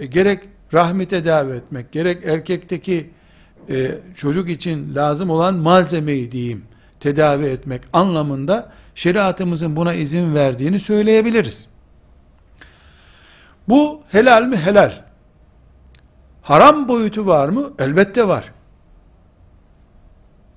E, 0.00 0.06
gerek 0.06 0.42
rahmi 0.74 1.06
tedavi 1.06 1.52
etmek, 1.52 1.92
gerek 1.92 2.24
erkekteki 2.24 3.10
e, 3.68 3.98
çocuk 4.14 4.50
için 4.50 4.94
lazım 4.94 5.30
olan 5.30 5.54
malzemeyi 5.54 6.32
diyeyim, 6.32 6.64
tedavi 7.00 7.44
etmek 7.44 7.82
anlamında 7.92 8.72
şeriatımızın 8.94 9.76
buna 9.76 9.94
izin 9.94 10.34
verdiğini 10.34 10.78
söyleyebiliriz. 10.78 11.68
Bu 13.68 14.02
helal 14.08 14.46
mi? 14.46 14.56
Helal. 14.56 15.09
Haram 16.42 16.88
boyutu 16.88 17.26
var 17.26 17.48
mı? 17.48 17.72
Elbette 17.78 18.28
var. 18.28 18.52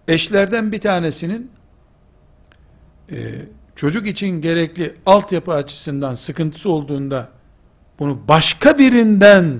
Eşlerden 0.07 0.71
bir 0.71 0.81
tanesinin 0.81 1.51
e, 3.11 3.15
çocuk 3.75 4.07
için 4.07 4.41
gerekli 4.41 4.95
altyapı 5.05 5.53
açısından 5.53 6.15
sıkıntısı 6.15 6.69
olduğunda 6.69 7.29
bunu 7.99 8.19
başka 8.27 8.77
birinden 8.77 9.59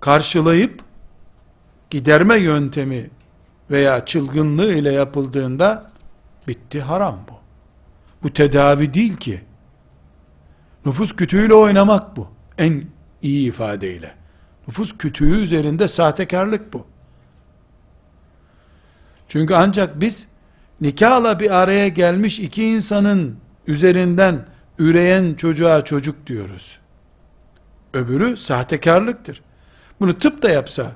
karşılayıp 0.00 0.82
giderme 1.90 2.36
yöntemi 2.36 3.10
veya 3.70 4.04
çılgınlığı 4.04 4.72
ile 4.72 4.92
yapıldığında 4.92 5.90
bitti 6.48 6.80
haram 6.80 7.18
bu. 7.30 7.34
Bu 8.22 8.32
tedavi 8.32 8.94
değil 8.94 9.16
ki. 9.16 9.40
Nüfus 10.86 11.16
kütüğüyle 11.16 11.54
oynamak 11.54 12.16
bu. 12.16 12.28
En 12.58 12.84
iyi 13.22 13.48
ifadeyle. 13.48 14.17
Nüfus 14.68 14.98
kütüğü 14.98 15.42
üzerinde 15.42 15.88
sahtekarlık 15.88 16.72
bu. 16.72 16.86
Çünkü 19.28 19.54
ancak 19.54 20.00
biz 20.00 20.28
nikahla 20.80 21.40
bir 21.40 21.50
araya 21.50 21.88
gelmiş 21.88 22.40
iki 22.40 22.64
insanın 22.64 23.36
üzerinden 23.66 24.46
üreyen 24.78 25.34
çocuğa 25.34 25.84
çocuk 25.84 26.26
diyoruz. 26.26 26.78
Öbürü 27.94 28.36
sahtekarlıktır. 28.36 29.40
Bunu 30.00 30.18
tıp 30.18 30.42
da 30.42 30.50
yapsa 30.50 30.92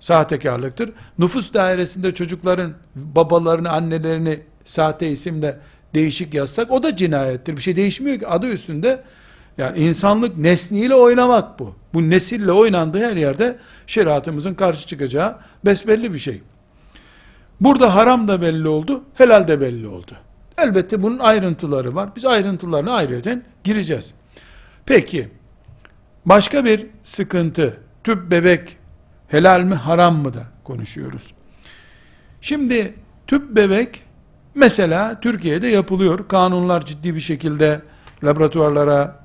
sahtekarlıktır. 0.00 0.92
Nüfus 1.18 1.52
dairesinde 1.54 2.14
çocukların 2.14 2.74
babalarını, 2.94 3.70
annelerini 3.70 4.40
sahte 4.64 5.10
isimle 5.10 5.58
değişik 5.94 6.34
yazsak 6.34 6.70
o 6.70 6.82
da 6.82 6.96
cinayettir. 6.96 7.56
Bir 7.56 7.62
şey 7.62 7.76
değişmiyor 7.76 8.18
ki 8.18 8.28
adı 8.28 8.46
üstünde. 8.46 9.04
Yani 9.58 9.78
insanlık 9.78 10.36
nesniyle 10.36 10.94
oynamak 10.94 11.58
bu. 11.58 11.74
Bu 11.94 12.10
nesille 12.10 12.52
oynandığı 12.52 13.10
her 13.10 13.16
yerde 13.16 13.58
şeriatımızın 13.86 14.54
karşı 14.54 14.86
çıkacağı 14.86 15.38
besbelli 15.64 16.12
bir 16.12 16.18
şey. 16.18 16.40
Burada 17.60 17.94
haram 17.94 18.28
da 18.28 18.42
belli 18.42 18.68
oldu, 18.68 19.04
helal 19.14 19.48
de 19.48 19.60
belli 19.60 19.88
oldu. 19.88 20.12
Elbette 20.58 21.02
bunun 21.02 21.18
ayrıntıları 21.18 21.94
var. 21.94 22.08
Biz 22.16 22.24
ayrıntılarına 22.24 22.92
ayrıca 22.92 23.42
gireceğiz. 23.64 24.14
Peki, 24.86 25.28
başka 26.26 26.64
bir 26.64 26.86
sıkıntı, 27.02 27.76
tüp 28.04 28.30
bebek 28.30 28.76
helal 29.28 29.60
mi 29.60 29.74
haram 29.74 30.16
mı 30.16 30.34
da 30.34 30.42
konuşuyoruz. 30.64 31.34
Şimdi 32.40 32.94
tüp 33.26 33.56
bebek 33.56 34.02
mesela 34.54 35.20
Türkiye'de 35.20 35.66
yapılıyor. 35.68 36.28
Kanunlar 36.28 36.84
ciddi 36.84 37.14
bir 37.14 37.20
şekilde 37.20 37.80
laboratuvarlara 38.24 39.21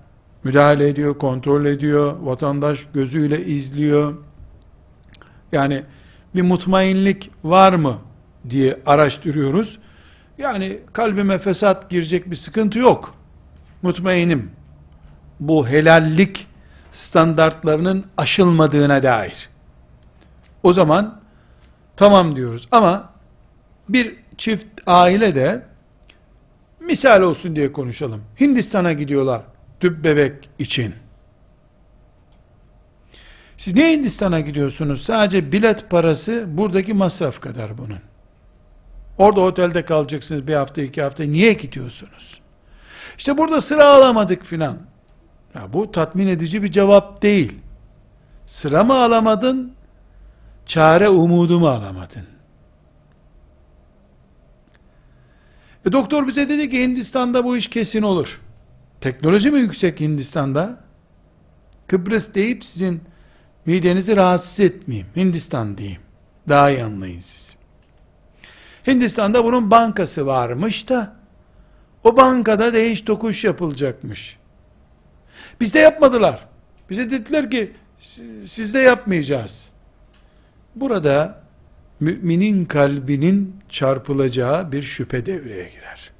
müdahale 0.47 0.87
ediyor, 0.87 1.17
kontrol 1.17 1.65
ediyor, 1.65 2.15
vatandaş 2.19 2.87
gözüyle 2.93 3.45
izliyor. 3.45 4.13
Yani 5.51 5.83
bir 6.35 6.41
mutmainlik 6.41 7.31
var 7.43 7.73
mı 7.73 7.97
diye 8.49 8.79
araştırıyoruz. 8.85 9.79
Yani 10.37 10.79
kalbime 10.93 11.37
fesat 11.37 11.89
girecek 11.89 12.31
bir 12.31 12.35
sıkıntı 12.35 12.79
yok. 12.79 13.15
Mutmainim. 13.81 14.51
Bu 15.39 15.67
helallik 15.67 16.47
standartlarının 16.91 18.05
aşılmadığına 18.17 19.03
dair. 19.03 19.49
O 20.63 20.73
zaman 20.73 21.21
tamam 21.95 22.35
diyoruz. 22.35 22.67
Ama 22.71 23.09
bir 23.89 24.15
çift 24.37 24.67
aile 24.85 25.35
de 25.35 25.65
misal 26.79 27.21
olsun 27.21 27.55
diye 27.55 27.71
konuşalım. 27.71 28.21
Hindistan'a 28.39 28.93
gidiyorlar 28.93 29.41
tüp 29.79 30.03
bebek 30.03 30.49
için. 30.59 30.93
Siz 33.57 33.75
niye 33.75 33.91
Hindistan'a 33.91 34.39
gidiyorsunuz? 34.39 35.01
Sadece 35.01 35.51
bilet 35.51 35.89
parası 35.89 36.45
buradaki 36.47 36.93
masraf 36.93 37.41
kadar 37.41 37.77
bunun. 37.77 37.99
Orada 39.17 39.41
otelde 39.41 39.85
kalacaksınız 39.85 40.47
bir 40.47 40.53
hafta 40.53 40.81
iki 40.81 41.01
hafta. 41.01 41.23
Niye 41.23 41.53
gidiyorsunuz? 41.53 42.41
İşte 43.17 43.37
burada 43.37 43.61
sıra 43.61 43.85
alamadık 43.85 44.45
filan. 44.45 44.77
Ya 45.55 45.73
bu 45.73 45.91
tatmin 45.91 46.27
edici 46.27 46.63
bir 46.63 46.71
cevap 46.71 47.21
değil. 47.21 47.55
Sıra 48.45 48.83
mı 48.83 48.93
alamadın? 48.93 49.73
Çare 50.65 51.09
umudu 51.09 51.59
mu 51.59 51.67
alamadın? 51.67 52.25
E 55.85 55.91
doktor 55.91 56.27
bize 56.27 56.49
dedi 56.49 56.69
ki 56.69 56.83
Hindistan'da 56.83 57.43
bu 57.43 57.57
iş 57.57 57.67
kesin 57.69 58.01
olur. 58.01 58.41
Teknoloji 59.01 59.51
mi 59.51 59.59
yüksek 59.59 59.99
Hindistan'da? 59.99 60.79
Kıbrıs 61.87 62.33
deyip 62.33 62.65
sizin 62.65 63.01
midenizi 63.65 64.15
rahatsız 64.15 64.59
etmeyeyim. 64.59 65.07
Hindistan 65.15 65.77
diyeyim. 65.77 66.01
Daha 66.49 66.69
iyi 66.69 66.83
anlayın 66.83 67.19
siz. 67.19 67.55
Hindistan'da 68.87 69.45
bunun 69.45 69.71
bankası 69.71 70.25
varmış 70.25 70.89
da 70.89 71.15
o 72.03 72.17
bankada 72.17 72.73
değiş 72.73 73.01
tokuş 73.01 73.43
yapılacakmış. 73.43 74.37
Bizde 75.61 75.79
yapmadılar. 75.79 76.47
Bize 76.89 77.09
dediler 77.09 77.51
ki 77.51 77.71
sizde 78.45 78.79
yapmayacağız. 78.79 79.69
Burada 80.75 81.43
müminin 81.99 82.65
kalbinin 82.65 83.55
çarpılacağı 83.69 84.71
bir 84.71 84.81
şüphe 84.81 85.25
devreye 85.25 85.69
girer. 85.69 86.11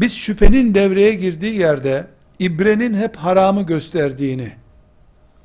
Biz 0.00 0.16
şüphenin 0.16 0.74
devreye 0.74 1.14
girdiği 1.14 1.58
yerde 1.58 2.06
ibrenin 2.38 2.94
hep 2.94 3.16
haramı 3.16 3.62
gösterdiğini 3.66 4.52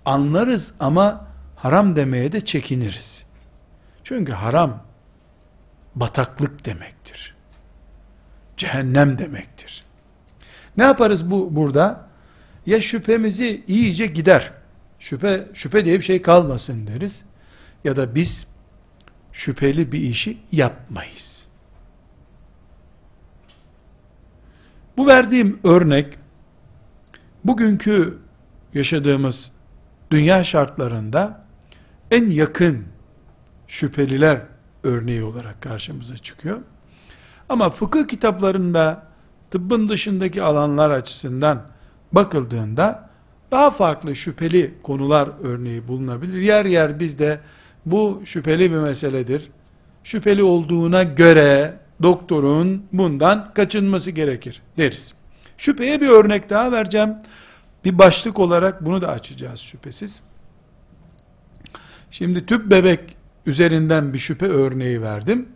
anlarız 0.05 0.71
ama 0.79 1.27
haram 1.55 1.95
demeye 1.95 2.31
de 2.31 2.45
çekiniriz. 2.45 3.25
Çünkü 4.03 4.31
haram 4.31 4.83
bataklık 5.95 6.65
demektir. 6.65 7.35
Cehennem 8.57 9.19
demektir. 9.19 9.83
Ne 10.77 10.83
yaparız 10.83 11.31
bu 11.31 11.55
burada? 11.55 12.07
Ya 12.65 12.81
şüphemizi 12.81 13.63
iyice 13.67 14.05
gider. 14.05 14.51
Şüphe 14.99 15.47
şüphe 15.53 15.85
diye 15.85 15.99
bir 15.99 16.03
şey 16.03 16.21
kalmasın 16.21 16.87
deriz. 16.87 17.21
Ya 17.83 17.95
da 17.95 18.15
biz 18.15 18.47
şüpheli 19.31 19.91
bir 19.91 19.99
işi 19.99 20.37
yapmayız. 20.51 21.32
Bu 24.97 25.07
verdiğim 25.07 25.59
örnek 25.63 26.17
bugünkü 27.43 28.17
yaşadığımız 28.73 29.51
dünya 30.11 30.43
şartlarında 30.43 31.45
en 32.11 32.29
yakın 32.29 32.83
şüpheliler 33.67 34.41
örneği 34.83 35.23
olarak 35.23 35.61
karşımıza 35.61 36.17
çıkıyor. 36.17 36.59
Ama 37.49 37.69
fıkıh 37.69 38.07
kitaplarında 38.07 39.07
tıbbın 39.51 39.89
dışındaki 39.89 40.43
alanlar 40.43 40.91
açısından 40.91 41.61
bakıldığında 42.11 43.09
daha 43.51 43.71
farklı 43.71 44.15
şüpheli 44.15 44.73
konular 44.83 45.29
örneği 45.43 45.87
bulunabilir. 45.87 46.41
Yer 46.41 46.65
yer 46.65 46.99
bizde 46.99 47.39
bu 47.85 48.21
şüpheli 48.25 48.71
bir 48.71 48.77
meseledir. 48.77 49.49
Şüpheli 50.03 50.43
olduğuna 50.43 51.03
göre 51.03 51.73
doktorun 52.01 52.85
bundan 52.93 53.53
kaçınması 53.53 54.11
gerekir 54.11 54.61
deriz. 54.77 55.13
Şüpheye 55.57 56.01
bir 56.01 56.07
örnek 56.07 56.49
daha 56.49 56.71
vereceğim. 56.71 57.13
Bir 57.85 57.97
başlık 57.97 58.39
olarak 58.39 58.85
bunu 58.85 59.01
da 59.01 59.07
açacağız 59.07 59.59
şüphesiz. 59.59 60.21
Şimdi 62.11 62.45
tüp 62.45 62.71
bebek 62.71 62.99
üzerinden 63.45 64.13
bir 64.13 64.19
şüphe 64.19 64.47
örneği 64.47 65.01
verdim. 65.01 65.47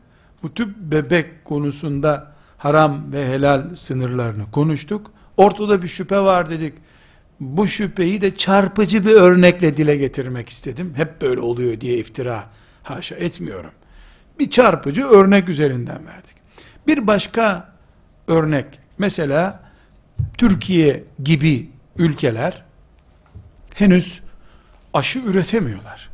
Bu 0.44 0.54
tüp 0.54 0.78
bebek 0.78 1.46
konusunda 1.46 2.32
haram 2.58 3.14
ve 3.14 3.28
helal 3.28 3.76
sınırlarını 3.76 4.52
konuştuk. 4.52 5.12
Ortada 5.38 5.82
bir 5.82 5.88
şüphe 5.88 6.20
var 6.20 6.50
dedik. 6.50 6.74
Bu 7.40 7.68
şüpheyi 7.68 8.22
de 8.22 8.36
çarpıcı 8.36 9.06
bir 9.06 9.12
örnekle 9.12 9.78
dile 9.78 9.98
getirmek 9.98 10.50
istedim. 10.50 10.94
Hep 10.96 11.22
böyle 11.22 11.40
oluyor 11.40 11.82
diye 11.82 11.98
iftira 11.98 12.50
haşa 12.84 13.16
etmiyorum. 13.16 13.72
Bir 14.40 14.50
çarpıcı 14.50 15.06
örnek 15.06 15.50
üzerinden 15.50 16.06
verdik. 16.06 16.36
Bir 16.88 17.08
başka 17.08 17.74
örnek, 18.28 18.66
mesela 18.98 19.64
Türkiye 20.38 21.04
gibi 21.24 21.70
ülkeler 21.98 22.64
henüz 23.74 24.22
aşı 24.94 25.20
üretemiyorlar. 25.20 26.10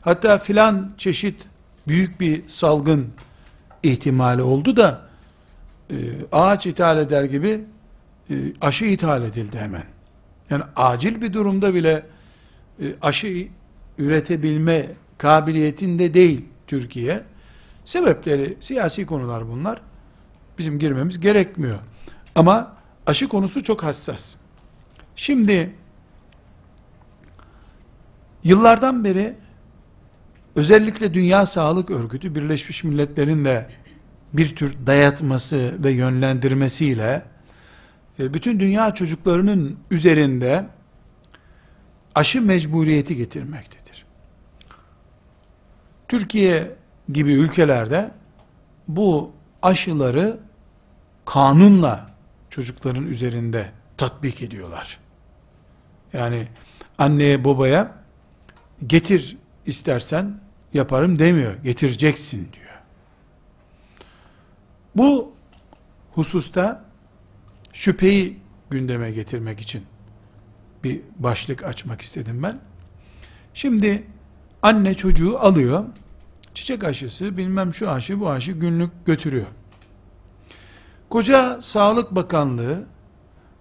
Hatta 0.00 0.38
filan 0.38 0.94
çeşit 0.98 1.42
büyük 1.88 2.20
bir 2.20 2.48
salgın 2.48 3.08
ihtimali 3.82 4.42
oldu 4.42 4.76
da 4.76 5.00
e, 5.90 5.96
ağaç 6.32 6.66
ithal 6.66 6.98
eder 6.98 7.24
gibi 7.24 7.60
e, 8.30 8.34
aşı 8.60 8.84
ithal 8.84 9.22
edildi 9.22 9.58
hemen. 9.58 9.84
Yani 10.50 10.62
acil 10.76 11.22
bir 11.22 11.32
durumda 11.32 11.74
bile 11.74 12.06
e, 12.80 12.84
aşı 13.02 13.48
üretebilme 13.98 14.86
kabiliyetinde 15.18 16.14
değil 16.14 16.44
Türkiye. 16.66 17.22
Sebepleri 17.84 18.56
siyasi 18.60 19.06
konular 19.06 19.48
bunlar. 19.48 19.80
Bizim 20.58 20.78
girmemiz 20.78 21.20
gerekmiyor. 21.20 21.78
Ama 22.34 22.76
aşı 23.06 23.28
konusu 23.28 23.62
çok 23.62 23.84
hassas. 23.84 24.34
Şimdi 25.16 25.74
yıllardan 28.44 29.04
beri 29.04 29.34
özellikle 30.56 31.14
Dünya 31.14 31.46
Sağlık 31.46 31.90
Örgütü 31.90 32.34
Birleşmiş 32.34 32.84
Milletler'in 32.84 33.44
de 33.44 33.70
bir 34.32 34.56
tür 34.56 34.86
dayatması 34.86 35.84
ve 35.84 35.90
yönlendirmesiyle 35.90 37.22
e, 38.18 38.34
bütün 38.34 38.60
dünya 38.60 38.94
çocuklarının 38.94 39.76
üzerinde 39.90 40.66
aşı 42.14 42.42
mecburiyeti 42.42 43.16
getirmektedir. 43.16 43.83
Türkiye 46.18 46.76
gibi 47.12 47.32
ülkelerde 47.32 48.10
bu 48.88 49.32
aşıları 49.62 50.40
kanunla 51.24 52.10
çocukların 52.50 53.06
üzerinde 53.06 53.70
tatbik 53.96 54.42
ediyorlar. 54.42 54.98
Yani 56.12 56.48
anneye 56.98 57.44
babaya 57.44 57.94
getir 58.86 59.36
istersen 59.66 60.40
yaparım 60.74 61.18
demiyor. 61.18 61.56
Getireceksin 61.62 62.52
diyor. 62.52 62.80
Bu 64.96 65.32
hususta 66.12 66.84
şüpheyi 67.72 68.38
gündeme 68.70 69.10
getirmek 69.10 69.60
için 69.60 69.82
bir 70.84 71.00
başlık 71.18 71.64
açmak 71.64 72.00
istedim 72.00 72.42
ben. 72.42 72.58
Şimdi 73.54 74.06
anne 74.62 74.94
çocuğu 74.94 75.38
alıyor, 75.38 75.84
Çiçek 76.54 76.84
aşısı, 76.84 77.36
bilmem 77.36 77.74
şu 77.74 77.90
aşı, 77.90 78.20
bu 78.20 78.30
aşı 78.30 78.52
günlük 78.52 79.06
götürüyor. 79.06 79.46
Koca 81.08 81.62
Sağlık 81.62 82.10
Bakanlığı 82.10 82.84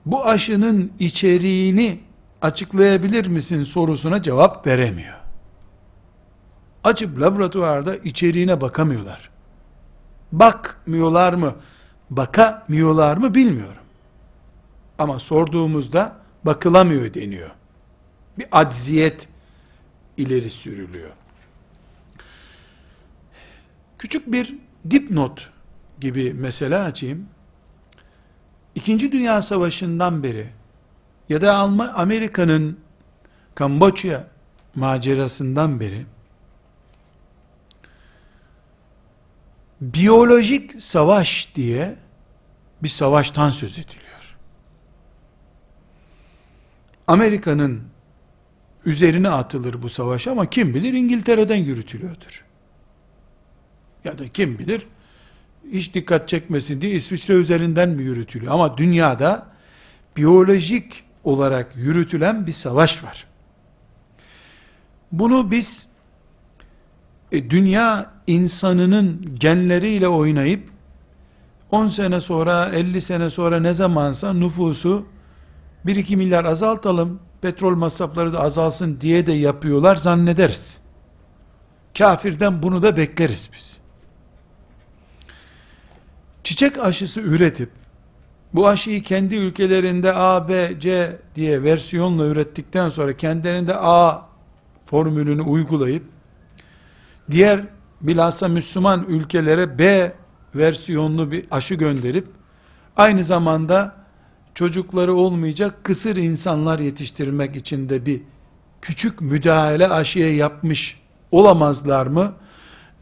bu 0.05 0.25
aşının 0.25 0.91
içeriğini 0.99 1.99
açıklayabilir 2.41 3.27
misin 3.27 3.63
sorusuna 3.63 4.21
cevap 4.21 4.67
veremiyor. 4.67 5.15
Açıp 6.83 7.19
laboratuvarda 7.19 7.95
içeriğine 7.95 8.61
bakamıyorlar. 8.61 9.29
Bakmıyorlar 10.31 11.33
mı, 11.33 11.55
bakamıyorlar 12.09 13.17
mı 13.17 13.35
bilmiyorum. 13.35 13.83
Ama 14.99 15.19
sorduğumuzda 15.19 16.15
bakılamıyor 16.43 17.13
deniyor. 17.13 17.51
Bir 18.37 18.45
acziyet 18.51 19.27
ileri 20.17 20.49
sürülüyor. 20.49 21.11
Küçük 24.03 24.31
bir 24.31 24.55
dipnot 24.89 25.49
gibi 25.99 26.33
mesele 26.33 26.77
açayım. 26.77 27.25
İkinci 28.75 29.11
Dünya 29.11 29.41
Savaşı'ndan 29.41 30.23
beri 30.23 30.47
ya 31.29 31.41
da 31.41 31.57
Amerika'nın 31.95 32.79
Kamboçya 33.55 34.27
macerasından 34.75 35.79
beri 35.79 36.05
biyolojik 39.81 40.83
savaş 40.83 41.55
diye 41.55 41.95
bir 42.83 42.89
savaştan 42.89 43.49
söz 43.49 43.79
ediliyor. 43.79 44.37
Amerika'nın 47.07 47.83
üzerine 48.85 49.29
atılır 49.29 49.81
bu 49.81 49.89
savaş 49.89 50.27
ama 50.27 50.49
kim 50.49 50.73
bilir 50.73 50.93
İngiltere'den 50.93 51.57
yürütülüyordur. 51.57 52.52
Ya 54.05 54.17
da 54.17 54.27
kim 54.27 54.59
bilir 54.59 54.87
hiç 55.71 55.93
dikkat 55.93 56.27
çekmesin 56.27 56.81
diye 56.81 56.91
İsviçre 56.91 57.33
üzerinden 57.33 57.89
mi 57.89 58.03
yürütülüyor? 58.03 58.53
Ama 58.53 58.77
dünyada 58.77 59.47
biyolojik 60.17 61.03
olarak 61.23 61.75
yürütülen 61.75 62.47
bir 62.47 62.51
savaş 62.51 63.03
var. 63.03 63.25
Bunu 65.11 65.51
biz 65.51 65.87
e, 67.31 67.49
dünya 67.49 68.11
insanının 68.27 69.35
genleriyle 69.39 70.07
oynayıp 70.07 70.69
10 71.71 71.87
sene 71.87 72.21
sonra 72.21 72.69
50 72.73 73.01
sene 73.01 73.29
sonra 73.29 73.59
ne 73.59 73.73
zamansa 73.73 74.33
nüfusu 74.33 75.05
1-2 75.85 76.15
milyar 76.15 76.45
azaltalım 76.45 77.19
petrol 77.41 77.75
masrafları 77.75 78.33
da 78.33 78.39
azalsın 78.39 79.01
diye 79.01 79.27
de 79.27 79.33
yapıyorlar 79.33 79.95
zannederiz. 79.95 80.77
Kafirden 81.97 82.63
bunu 82.63 82.81
da 82.81 82.97
bekleriz 82.97 83.49
biz. 83.53 83.82
Çiçek 86.43 86.79
aşısı 86.79 87.21
üretip 87.21 87.69
bu 88.53 88.67
aşıyı 88.67 89.03
kendi 89.03 89.35
ülkelerinde 89.35 90.13
A, 90.13 90.47
B, 90.49 90.79
C 90.79 91.17
diye 91.35 91.63
versiyonla 91.63 92.25
ürettikten 92.25 92.89
sonra 92.89 93.17
kendilerinde 93.17 93.75
A 93.75 94.25
formülünü 94.85 95.41
uygulayıp 95.41 96.03
diğer 97.31 97.61
bilhassa 98.01 98.47
Müslüman 98.47 99.05
ülkelere 99.07 99.79
B 99.79 100.13
versiyonlu 100.55 101.31
bir 101.31 101.45
aşı 101.51 101.75
gönderip 101.75 102.27
aynı 102.97 103.23
zamanda 103.23 103.95
çocukları 104.55 105.13
olmayacak 105.13 105.83
kısır 105.83 106.15
insanlar 106.15 106.79
yetiştirmek 106.79 107.55
için 107.55 107.89
de 107.89 108.05
bir 108.05 108.21
küçük 108.81 109.21
müdahale 109.21 109.87
aşıya 109.87 110.35
yapmış 110.35 111.01
olamazlar 111.31 112.07
mı? 112.07 112.33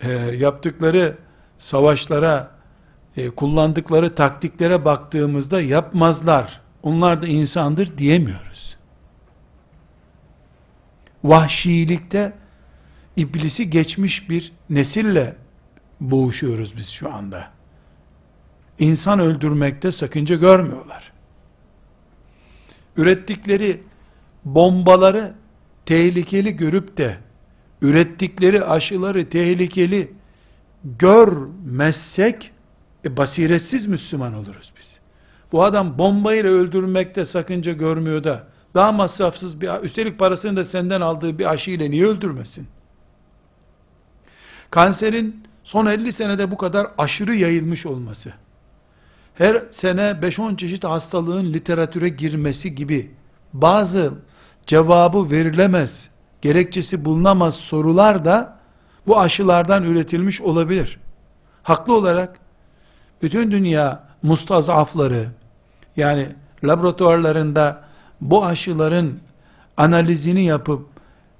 E, 0.01 0.12
yaptıkları 0.13 1.17
savaşlara, 1.58 2.50
e, 3.17 3.30
kullandıkları 3.30 4.15
taktiklere 4.15 4.86
baktığımızda 4.86 5.62
yapmazlar. 5.62 6.62
Onlar 6.84 7.21
da 7.21 7.28
insandır 7.28 7.97
diyemiyoruz. 7.97 8.78
Vahşilikte 11.24 12.34
iblisi 13.17 13.69
geçmiş 13.69 14.30
bir 14.30 14.54
nesille 14.69 15.36
boğuşuyoruz 16.02 16.78
biz 16.78 16.89
şu 16.89 17.13
anda. 17.13 17.52
İnsan 18.80 19.19
öldürmekte 19.19 19.91
sakınca 19.91 20.36
görmüyorlar. 20.36 21.12
Ürettikleri 22.97 23.84
bombaları 24.45 25.34
tehlikeli 25.86 26.56
görüp 26.56 26.97
de 26.97 27.17
ürettikleri 27.82 28.63
aşıları 28.63 29.30
tehlikeli 29.30 30.13
görmezsek 30.84 32.52
e, 33.05 33.17
basiretsiz 33.17 33.85
Müslüman 33.85 34.33
oluruz 34.33 34.73
biz. 34.79 34.99
Bu 35.51 35.63
adam 35.63 35.97
bombayla 35.97 36.49
öldürmekte 36.49 37.25
sakınca 37.25 37.71
görmüyor 37.71 38.23
da 38.23 38.47
daha 38.75 38.91
masrafsız 38.91 39.61
bir 39.61 39.83
üstelik 39.83 40.19
parasını 40.19 40.57
da 40.57 40.63
senden 40.63 41.01
aldığı 41.01 41.39
bir 41.39 41.51
aşı 41.51 41.71
ile 41.71 41.91
niye 41.91 42.05
öldürmesin? 42.05 42.67
Kanserin 44.71 45.43
son 45.63 45.85
50 45.85 46.13
senede 46.13 46.51
bu 46.51 46.57
kadar 46.57 46.87
aşırı 46.97 47.35
yayılmış 47.35 47.85
olması, 47.85 48.33
her 49.35 49.63
sene 49.69 50.01
5-10 50.01 50.57
çeşit 50.57 50.83
hastalığın 50.83 51.53
literatüre 51.53 52.09
girmesi 52.09 52.75
gibi 52.75 53.11
bazı 53.53 54.13
cevabı 54.67 55.31
verilemez, 55.31 56.11
gerekçesi 56.41 57.05
bulunamaz 57.05 57.55
sorular 57.55 58.25
da 58.25 58.59
bu 59.07 59.19
aşılardan 59.19 59.83
üretilmiş 59.83 60.41
olabilir. 60.41 60.99
Haklı 61.63 61.95
olarak 61.95 62.40
bütün 63.21 63.51
dünya 63.51 64.03
mustazafları 64.23 65.27
yani 65.97 66.27
laboratuvarlarında 66.63 67.84
bu 68.21 68.45
aşıların 68.45 69.12
analizini 69.77 70.43
yapıp 70.43 70.86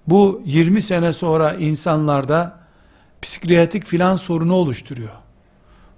bu 0.08 0.42
20 0.46 0.82
sene 0.82 1.14
sonra 1.14 1.54
insanlarda 1.54 2.60
psikiyatrik 3.22 3.86
filan 3.86 4.18
sorunu 4.18 4.54
oluşturuyor. 4.54 5.10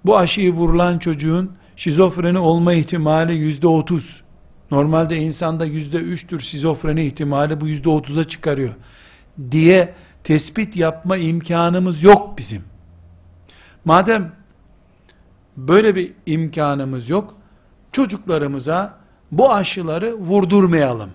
Bu 0.04 0.18
aşıyı 0.18 0.52
vurulan 0.52 0.98
çocuğun 0.98 1.52
şizofreni 1.76 2.38
olma 2.38 2.72
ihtimali 2.72 3.34
yüzde 3.34 3.66
otuz. 3.66 4.22
Normalde 4.70 5.16
insanda 5.16 5.64
yüzde 5.64 5.96
üçtür 5.96 6.40
şizofreni 6.40 7.04
ihtimali 7.04 7.60
bu 7.60 7.66
yüzde 7.66 7.88
otuza 7.88 8.24
çıkarıyor. 8.24 8.74
Diye 9.50 9.94
tespit 10.24 10.76
yapma 10.76 11.16
imkanımız 11.16 12.02
yok 12.02 12.38
bizim. 12.38 12.62
Madem 13.84 14.32
böyle 15.56 15.94
bir 15.94 16.12
imkanımız 16.26 17.10
yok, 17.10 17.34
çocuklarımıza 17.92 18.98
bu 19.32 19.52
aşıları 19.52 20.14
vurdurmayalım 20.14 21.10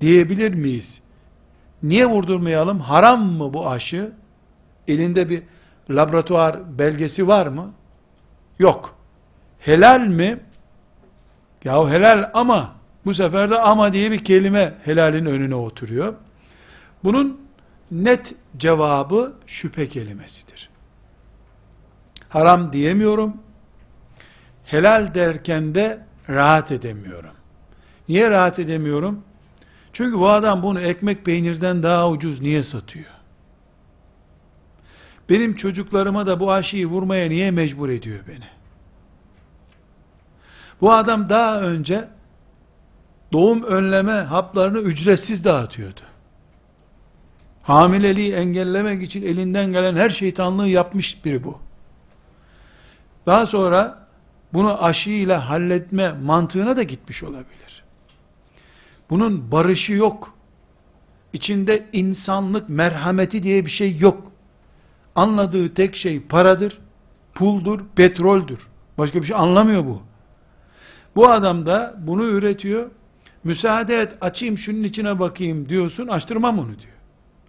diyebilir 0.00 0.54
miyiz? 0.54 1.02
Niye 1.82 2.06
vurdurmayalım? 2.06 2.80
Haram 2.80 3.22
mı 3.22 3.54
bu 3.54 3.70
aşı? 3.70 4.12
Elinde 4.88 5.30
bir 5.30 5.42
laboratuvar 5.90 6.78
belgesi 6.78 7.28
var 7.28 7.46
mı? 7.46 7.72
Yok. 8.58 8.94
Helal 9.58 10.00
mi? 10.00 10.38
Yahu 11.64 11.90
helal 11.90 12.30
ama 12.34 12.74
bu 13.04 13.14
sefer 13.14 13.50
de 13.50 13.58
ama 13.58 13.92
diye 13.92 14.10
bir 14.10 14.24
kelime 14.24 14.74
helalin 14.84 15.26
önüne 15.26 15.54
oturuyor. 15.54 16.14
Bunun 17.04 17.40
net 17.90 18.34
cevabı 18.56 19.32
şüphe 19.46 19.88
kelimesidir. 19.88 20.65
Haram 22.28 22.72
diyemiyorum. 22.72 23.36
Helal 24.64 25.14
derken 25.14 25.74
de 25.74 26.06
rahat 26.28 26.72
edemiyorum. 26.72 27.30
Niye 28.08 28.30
rahat 28.30 28.58
edemiyorum? 28.58 29.20
Çünkü 29.92 30.18
bu 30.18 30.28
adam 30.28 30.62
bunu 30.62 30.80
ekmek 30.80 31.24
peynirden 31.24 31.82
daha 31.82 32.10
ucuz 32.10 32.42
niye 32.42 32.62
satıyor? 32.62 33.10
Benim 35.28 35.54
çocuklarıma 35.56 36.26
da 36.26 36.40
bu 36.40 36.52
aşıyı 36.52 36.86
vurmaya 36.86 37.28
niye 37.28 37.50
mecbur 37.50 37.88
ediyor 37.88 38.20
beni? 38.28 38.44
Bu 40.80 40.92
adam 40.92 41.28
daha 41.28 41.60
önce 41.60 42.08
doğum 43.32 43.62
önleme 43.62 44.12
haplarını 44.12 44.78
ücretsiz 44.78 45.44
dağıtıyordu. 45.44 46.00
Hamileliği 47.62 48.32
engellemek 48.32 49.02
için 49.02 49.22
elinden 49.22 49.72
gelen 49.72 49.96
her 49.96 50.10
şeytanlığı 50.10 50.68
yapmış 50.68 51.24
biri 51.24 51.44
bu. 51.44 51.65
Daha 53.26 53.46
sonra 53.46 54.06
bunu 54.54 54.84
aşıyla 54.84 55.48
halletme 55.48 56.12
mantığına 56.12 56.76
da 56.76 56.82
gitmiş 56.82 57.22
olabilir. 57.22 57.84
Bunun 59.10 59.52
barışı 59.52 59.92
yok. 59.92 60.34
İçinde 61.32 61.86
insanlık 61.92 62.68
merhameti 62.68 63.42
diye 63.42 63.66
bir 63.66 63.70
şey 63.70 63.98
yok. 63.98 64.32
Anladığı 65.14 65.74
tek 65.74 65.96
şey 65.96 66.22
paradır, 66.22 66.78
puldur, 67.34 67.80
petroldür. 67.96 68.66
Başka 68.98 69.22
bir 69.22 69.26
şey 69.26 69.36
anlamıyor 69.36 69.84
bu. 69.84 70.02
Bu 71.16 71.28
adam 71.28 71.66
da 71.66 71.94
bunu 71.98 72.24
üretiyor. 72.24 72.90
Müsaade 73.44 74.00
et 74.00 74.16
açayım 74.20 74.58
şunun 74.58 74.82
içine 74.82 75.18
bakayım 75.18 75.68
diyorsun 75.68 76.08
açtırmam 76.08 76.58
onu 76.58 76.66
diyor. 76.66 76.96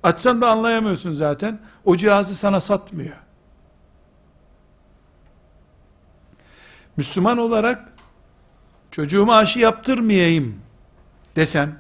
Açsan 0.04 0.42
da 0.42 0.50
anlayamıyorsun 0.50 1.14
zaten. 1.14 1.60
O 1.86 1.98
cihazı 1.98 2.36
sana 2.36 2.60
satmıyor. 2.60 3.27
Müslüman 6.98 7.38
olarak 7.38 7.94
çocuğuma 8.92 9.36
aşı 9.36 9.60
yaptırmayayım 9.60 10.56
desem, 11.36 11.80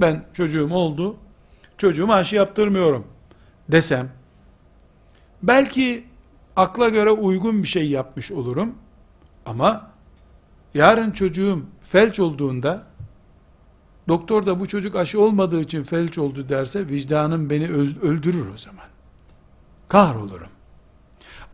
ben 0.00 0.24
çocuğum 0.32 0.74
oldu, 0.74 1.16
çocuğuma 1.78 2.14
aşı 2.14 2.36
yaptırmıyorum 2.36 3.06
desem, 3.68 4.10
belki 5.42 6.04
akla 6.56 6.88
göre 6.88 7.10
uygun 7.10 7.62
bir 7.62 7.68
şey 7.68 7.90
yapmış 7.90 8.32
olurum, 8.32 8.74
ama 9.46 9.90
yarın 10.74 11.10
çocuğum 11.10 11.62
felç 11.80 12.20
olduğunda, 12.20 12.86
doktor 14.08 14.46
da 14.46 14.60
bu 14.60 14.68
çocuk 14.68 14.96
aşı 14.96 15.20
olmadığı 15.20 15.60
için 15.60 15.82
felç 15.82 16.18
oldu 16.18 16.48
derse, 16.48 16.88
vicdanım 16.88 17.50
beni 17.50 17.68
öldürür 18.02 18.54
o 18.54 18.58
zaman. 18.58 18.86
Kahrolurum. 19.88 20.48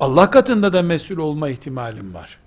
Allah 0.00 0.30
katında 0.30 0.72
da 0.72 0.82
mesul 0.82 1.18
olma 1.18 1.48
ihtimalim 1.48 2.14
var. 2.14 2.38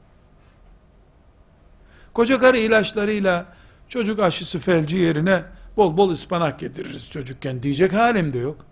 Koca 2.14 2.40
karı 2.40 2.58
ilaçlarıyla 2.58 3.46
çocuk 3.88 4.20
aşısı 4.20 4.60
felci 4.60 4.98
yerine 4.98 5.44
bol 5.78 5.98
bol 5.98 6.10
ıspanak 6.10 6.60
getiririz 6.60 7.10
çocukken 7.10 7.64
diyecek 7.64 7.94
halim 7.94 8.34
de 8.34 8.38
yok. 8.38 8.66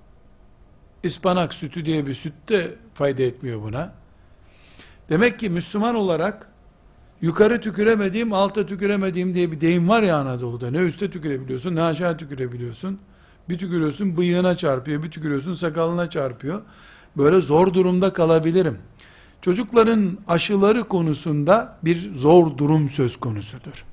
Ispanak 1.03 1.53
sütü 1.53 1.85
diye 1.85 2.07
bir 2.07 2.13
süt 2.13 2.33
de 2.49 2.75
fayda 2.93 3.23
etmiyor 3.23 3.61
buna. 3.61 3.93
Demek 5.09 5.39
ki 5.39 5.49
Müslüman 5.49 5.95
olarak 5.95 6.47
yukarı 7.21 7.61
tüküremediğim, 7.61 8.33
alta 8.33 8.65
tüküremediğim 8.65 9.33
diye 9.33 9.51
bir 9.51 9.61
deyim 9.61 9.89
var 9.89 10.03
ya 10.03 10.17
Anadolu'da. 10.17 10.71
Ne 10.71 10.77
üste 10.77 11.09
tükürebiliyorsun, 11.11 11.75
ne 11.75 11.81
aşağı 11.81 12.17
tükürebiliyorsun. 12.17 12.99
Bir 13.49 13.57
tükürüyorsun 13.57 14.17
bıyığına 14.17 14.57
çarpıyor, 14.57 15.03
bir 15.03 15.11
tükürüyorsun 15.11 15.53
sakalına 15.53 16.09
çarpıyor. 16.09 16.61
Böyle 17.17 17.41
zor 17.41 17.73
durumda 17.73 18.13
kalabilirim. 18.13 18.77
Çocukların 19.41 20.17
aşıları 20.27 20.83
konusunda 20.83 21.77
bir 21.83 22.15
zor 22.15 22.57
durum 22.57 22.89
söz 22.89 23.17
konusudur. 23.19 23.85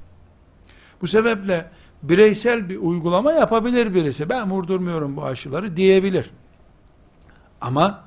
Bu 1.02 1.06
sebeple 1.06 1.70
bireysel 2.02 2.68
bir 2.68 2.76
uygulama 2.76 3.32
yapabilir 3.32 3.94
birisi. 3.94 4.28
Ben 4.28 4.50
vurdurmuyorum 4.50 5.16
bu 5.16 5.24
aşıları 5.24 5.76
diyebilir. 5.76 6.30
Ama 7.60 8.04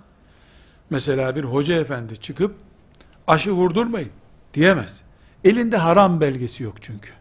mesela 0.90 1.36
bir 1.36 1.44
hoca 1.44 1.76
efendi 1.76 2.18
çıkıp 2.18 2.56
aşı 3.28 3.52
vurdurmayın 3.52 4.12
diyemez. 4.54 5.02
Elinde 5.44 5.78
haram 5.78 6.22
belgesi 6.22 6.64
yok 6.64 6.76
çünkü. 6.82 7.12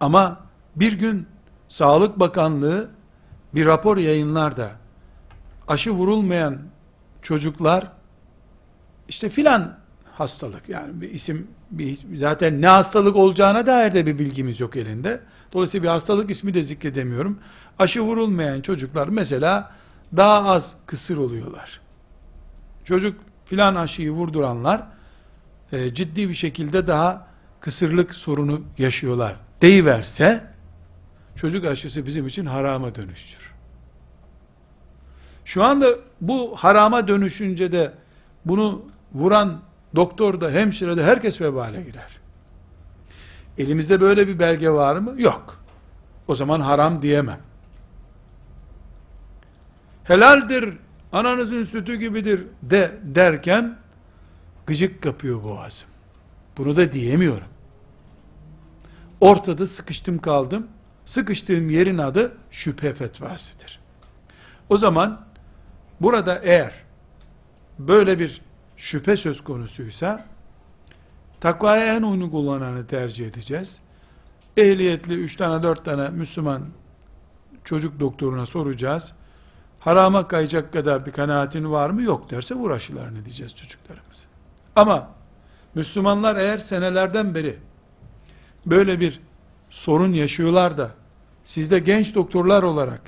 Ama 0.00 0.40
bir 0.76 0.92
gün 0.92 1.26
Sağlık 1.68 2.20
Bakanlığı 2.20 2.90
bir 3.54 3.66
rapor 3.66 3.96
yayınlar 3.96 4.56
da 4.56 4.70
aşı 5.68 5.90
vurulmayan 5.90 6.58
çocuklar 7.22 7.92
işte 9.10 9.28
filan 9.28 9.76
hastalık 10.12 10.68
yani 10.68 11.00
bir 11.00 11.10
isim 11.10 11.46
bir, 11.70 11.98
zaten 12.14 12.60
ne 12.60 12.66
hastalık 12.66 13.16
olacağına 13.16 13.66
dair 13.66 13.94
de 13.94 14.06
bir 14.06 14.18
bilgimiz 14.18 14.60
yok 14.60 14.76
elinde. 14.76 15.20
Dolayısıyla 15.52 15.82
bir 15.82 15.88
hastalık 15.88 16.30
ismi 16.30 16.54
de 16.54 16.62
zikredemiyorum. 16.62 17.38
Aşı 17.78 18.00
vurulmayan 18.00 18.60
çocuklar 18.60 19.08
mesela 19.08 19.72
daha 20.16 20.44
az 20.44 20.76
kısır 20.86 21.16
oluyorlar. 21.16 21.80
Çocuk 22.84 23.20
filan 23.44 23.74
aşıyı 23.74 24.10
vurduranlar 24.10 24.82
e, 25.72 25.94
ciddi 25.94 26.28
bir 26.28 26.34
şekilde 26.34 26.86
daha 26.86 27.26
kısırlık 27.60 28.14
sorunu 28.14 28.60
yaşıyorlar 28.78 29.36
deyiverse 29.60 30.44
çocuk 31.36 31.64
aşısı 31.64 32.06
bizim 32.06 32.26
için 32.26 32.46
harama 32.46 32.94
dönüşür. 32.94 33.52
Şu 35.44 35.64
anda 35.64 35.86
bu 36.20 36.56
harama 36.56 37.08
dönüşünce 37.08 37.72
de 37.72 37.92
bunu 38.44 38.82
vuran 39.14 39.60
doktor 39.94 40.40
da 40.40 40.50
hemşire 40.50 40.96
de 40.96 41.04
herkes 41.04 41.40
vebale 41.40 41.82
girer. 41.82 42.20
Elimizde 43.58 44.00
böyle 44.00 44.28
bir 44.28 44.38
belge 44.38 44.70
var 44.70 44.96
mı? 44.96 45.14
Yok. 45.18 45.60
O 46.28 46.34
zaman 46.34 46.60
haram 46.60 47.02
diyemem. 47.02 47.40
Helaldir, 50.04 50.76
ananızın 51.12 51.64
sütü 51.64 51.96
gibidir 51.96 52.46
de 52.62 52.92
derken 53.02 53.76
gıcık 54.66 55.02
kapıyor 55.02 55.42
boğazım. 55.42 55.88
Bunu 56.56 56.76
da 56.76 56.92
diyemiyorum. 56.92 57.46
Ortada 59.20 59.66
sıkıştım 59.66 60.18
kaldım. 60.18 60.66
Sıkıştığım 61.04 61.70
yerin 61.70 61.98
adı 61.98 62.36
şüphe 62.50 62.94
fetvasıdır. 62.94 63.80
O 64.68 64.76
zaman 64.76 65.20
burada 66.00 66.38
eğer 66.38 66.72
böyle 67.78 68.18
bir 68.18 68.40
şüphe 68.80 69.16
söz 69.16 69.44
konusuysa 69.44 70.26
takvaya 71.40 71.96
en 71.96 72.02
uygun 72.02 72.30
kullananı 72.30 72.86
tercih 72.86 73.26
edeceğiz. 73.26 73.80
Ehliyetli 74.56 75.14
3 75.14 75.36
tane 75.36 75.62
4 75.62 75.84
tane 75.84 76.08
Müslüman 76.08 76.62
çocuk 77.64 78.00
doktoruna 78.00 78.46
soracağız. 78.46 79.12
Harama 79.80 80.28
kayacak 80.28 80.72
kadar 80.72 81.06
bir 81.06 81.12
kanaatin 81.12 81.70
var 81.70 81.90
mı? 81.90 82.02
Yok 82.02 82.30
derse 82.30 82.54
vur 82.54 82.70
aşılarını 82.70 83.24
diyeceğiz 83.24 83.56
çocuklarımızı. 83.56 84.26
Ama 84.76 85.10
Müslümanlar 85.74 86.36
eğer 86.36 86.58
senelerden 86.58 87.34
beri 87.34 87.56
böyle 88.66 89.00
bir 89.00 89.20
sorun 89.70 90.12
yaşıyorlar 90.12 90.78
da 90.78 90.90
siz 91.44 91.70
de 91.70 91.78
genç 91.78 92.14
doktorlar 92.14 92.62
olarak 92.62 93.00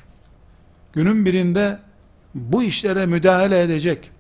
günün 0.93 1.25
birinde 1.25 1.79
bu 2.35 2.63
işlere 2.63 3.07
müdahale 3.07 3.63
edecek 3.63 4.12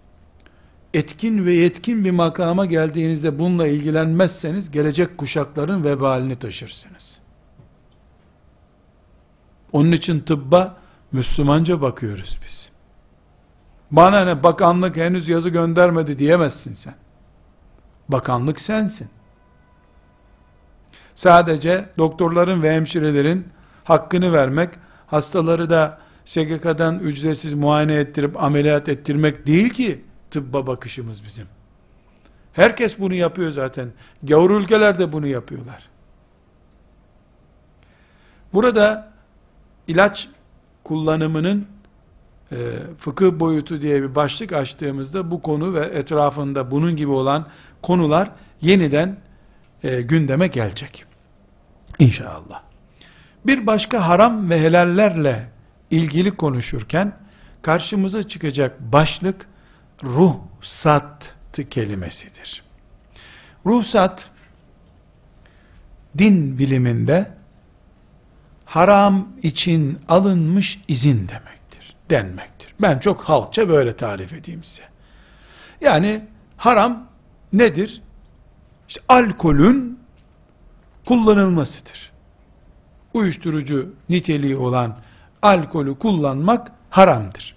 etkin 0.94 1.46
ve 1.46 1.52
yetkin 1.52 2.04
bir 2.04 2.10
makama 2.10 2.66
geldiğinizde 2.66 3.38
bununla 3.38 3.66
ilgilenmezseniz 3.66 4.70
gelecek 4.70 5.18
kuşakların 5.18 5.84
vebalini 5.84 6.36
taşırsınız. 6.36 7.18
Onun 9.72 9.92
için 9.92 10.20
tıbba 10.20 10.76
Müslümanca 11.12 11.80
bakıyoruz 11.80 12.38
biz. 12.46 12.72
Bana 13.90 14.24
ne 14.24 14.42
bakanlık 14.42 14.96
henüz 14.96 15.28
yazı 15.28 15.48
göndermedi 15.48 16.18
diyemezsin 16.18 16.74
sen. 16.74 16.94
Bakanlık 18.08 18.60
sensin. 18.60 19.08
Sadece 21.14 21.88
doktorların 21.98 22.62
ve 22.62 22.74
hemşirelerin 22.74 23.48
hakkını 23.84 24.32
vermek, 24.32 24.70
hastaları 25.06 25.70
da 25.70 25.98
SGK'dan 26.24 26.98
ücretsiz 26.98 27.54
muayene 27.54 27.94
ettirip 27.94 28.42
ameliyat 28.42 28.88
ettirmek 28.88 29.46
değil 29.46 29.70
ki, 29.70 30.04
tıbba 30.32 30.66
bakışımız 30.66 31.24
bizim. 31.24 31.46
Herkes 32.52 32.98
bunu 32.98 33.14
yapıyor 33.14 33.50
zaten. 33.50 33.92
Gavur 34.22 34.50
ülkeler 34.50 34.98
de 34.98 35.12
bunu 35.12 35.26
yapıyorlar. 35.26 35.88
Burada 38.52 39.12
ilaç 39.86 40.28
kullanımının 40.84 41.66
e, 42.52 42.56
fıkıh 42.98 43.32
boyutu 43.32 43.82
diye 43.82 44.02
bir 44.02 44.14
başlık 44.14 44.52
açtığımızda 44.52 45.30
bu 45.30 45.42
konu 45.42 45.74
ve 45.74 45.80
etrafında 45.80 46.70
bunun 46.70 46.96
gibi 46.96 47.10
olan 47.10 47.46
konular 47.82 48.30
yeniden 48.60 49.16
e, 49.82 50.02
gündeme 50.02 50.46
gelecek. 50.46 51.04
İnşallah. 51.98 52.62
Bir 53.46 53.66
başka 53.66 54.08
haram 54.08 54.50
ve 54.50 54.60
helallerle 54.60 55.50
ilgili 55.90 56.30
konuşurken 56.30 57.12
karşımıza 57.62 58.28
çıkacak 58.28 58.80
başlık 58.80 59.46
ruhsat 60.04 61.34
kelimesidir. 61.70 62.62
Ruhsat 63.66 64.30
din 66.18 66.58
biliminde 66.58 67.34
haram 68.64 69.28
için 69.42 69.98
alınmış 70.08 70.80
izin 70.88 71.28
demektir, 71.28 71.96
denmektir. 72.10 72.74
Ben 72.80 72.98
çok 72.98 73.22
halkça 73.22 73.68
böyle 73.68 73.96
tarif 73.96 74.32
edeyim 74.32 74.64
size. 74.64 74.82
Yani 75.80 76.24
haram 76.56 77.06
nedir? 77.52 78.02
İşte 78.88 79.00
alkolün 79.08 79.98
kullanılmasıdır. 81.06 82.12
Uyuşturucu 83.14 83.94
niteliği 84.08 84.56
olan 84.56 84.98
alkolü 85.42 85.98
kullanmak 85.98 86.72
haramdır. 86.90 87.56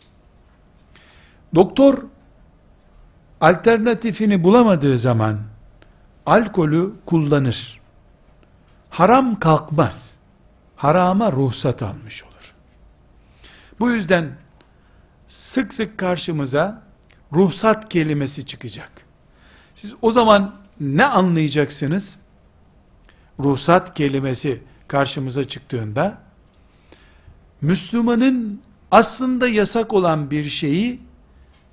Doktor 1.55 2.03
alternatifini 3.45 4.43
bulamadığı 4.43 4.97
zaman 4.97 5.39
alkolü 6.25 6.93
kullanır. 7.05 7.81
Haram 8.89 9.39
kalkmaz. 9.39 10.15
Harama 10.75 11.31
ruhsat 11.31 11.83
almış 11.83 12.23
olur. 12.23 12.53
Bu 13.79 13.91
yüzden 13.91 14.37
sık 15.27 15.73
sık 15.73 15.97
karşımıza 15.97 16.81
ruhsat 17.33 17.89
kelimesi 17.89 18.45
çıkacak. 18.45 18.91
Siz 19.75 19.95
o 20.01 20.11
zaman 20.11 20.55
ne 20.79 21.05
anlayacaksınız? 21.05 22.19
Ruhsat 23.39 23.93
kelimesi 23.93 24.63
karşımıza 24.87 25.47
çıktığında 25.47 26.17
Müslümanın 27.61 28.61
aslında 28.91 29.47
yasak 29.47 29.93
olan 29.93 30.31
bir 30.31 30.43
şeyi 30.43 31.04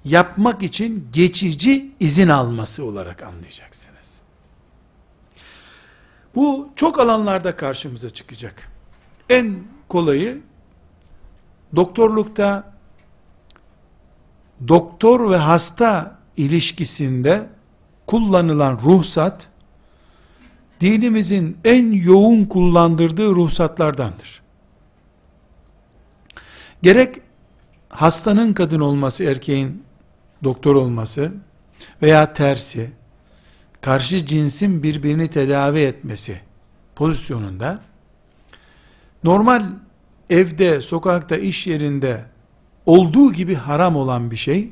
yapmak 0.04 0.62
için 0.62 1.08
geçici 1.12 1.90
izin 2.00 2.28
alması 2.28 2.84
olarak 2.84 3.22
anlayacaksınız. 3.22 4.20
Bu 6.34 6.68
çok 6.76 7.00
alanlarda 7.00 7.56
karşımıza 7.56 8.10
çıkacak. 8.10 8.68
En 9.28 9.64
kolayı 9.88 10.40
doktorlukta 11.76 12.72
doktor 14.68 15.30
ve 15.30 15.36
hasta 15.36 16.18
ilişkisinde 16.36 17.46
kullanılan 18.06 18.80
ruhsat 18.84 19.48
dinimizin 20.80 21.56
en 21.64 21.92
yoğun 21.92 22.44
kullandırdığı 22.44 23.30
ruhsatlardandır. 23.30 24.42
Gerek 26.82 27.16
hastanın 27.88 28.52
kadın 28.52 28.80
olması, 28.80 29.24
erkeğin 29.24 29.82
doktor 30.44 30.74
olması 30.74 31.32
veya 32.02 32.32
tersi, 32.32 32.90
karşı 33.80 34.26
cinsin 34.26 34.82
birbirini 34.82 35.30
tedavi 35.30 35.80
etmesi 35.80 36.40
pozisyonunda, 36.96 37.80
normal 39.24 39.66
evde, 40.30 40.80
sokakta, 40.80 41.36
iş 41.36 41.66
yerinde 41.66 42.24
olduğu 42.86 43.32
gibi 43.32 43.54
haram 43.54 43.96
olan 43.96 44.30
bir 44.30 44.36
şey, 44.36 44.70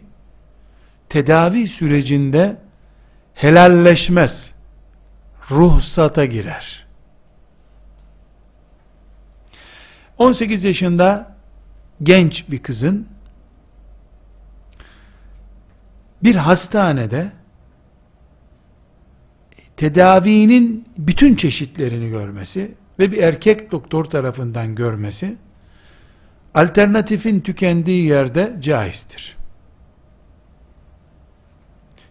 tedavi 1.09 1.69
sürecinde 1.69 2.57
helalleşmez, 3.35 4.53
ruhsata 5.51 6.25
girer. 6.25 6.87
18 10.19 10.65
yaşında 10.65 11.37
genç 12.03 12.51
bir 12.51 12.59
kızın 12.59 13.09
bir 16.23 16.35
hastanede 16.35 17.33
tedavinin 19.77 20.85
bütün 20.99 21.35
çeşitlerini 21.35 22.09
görmesi 22.09 22.75
ve 22.99 23.13
bir 23.13 23.23
erkek 23.23 23.73
doktor 23.73 24.05
tarafından 24.05 24.75
görmesi 24.75 25.37
alternatifin 26.55 27.41
tükendiği 27.41 28.07
yerde 28.07 28.57
caizdir. 28.61 29.37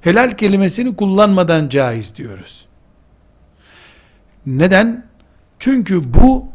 Helal 0.02 0.38
kelimesini 0.38 0.96
kullanmadan 0.96 1.70
caiz 1.70 2.16
diyoruz. 2.16 2.66
Neden? 4.46 5.06
Çünkü 5.60 6.14
bu 6.14 6.48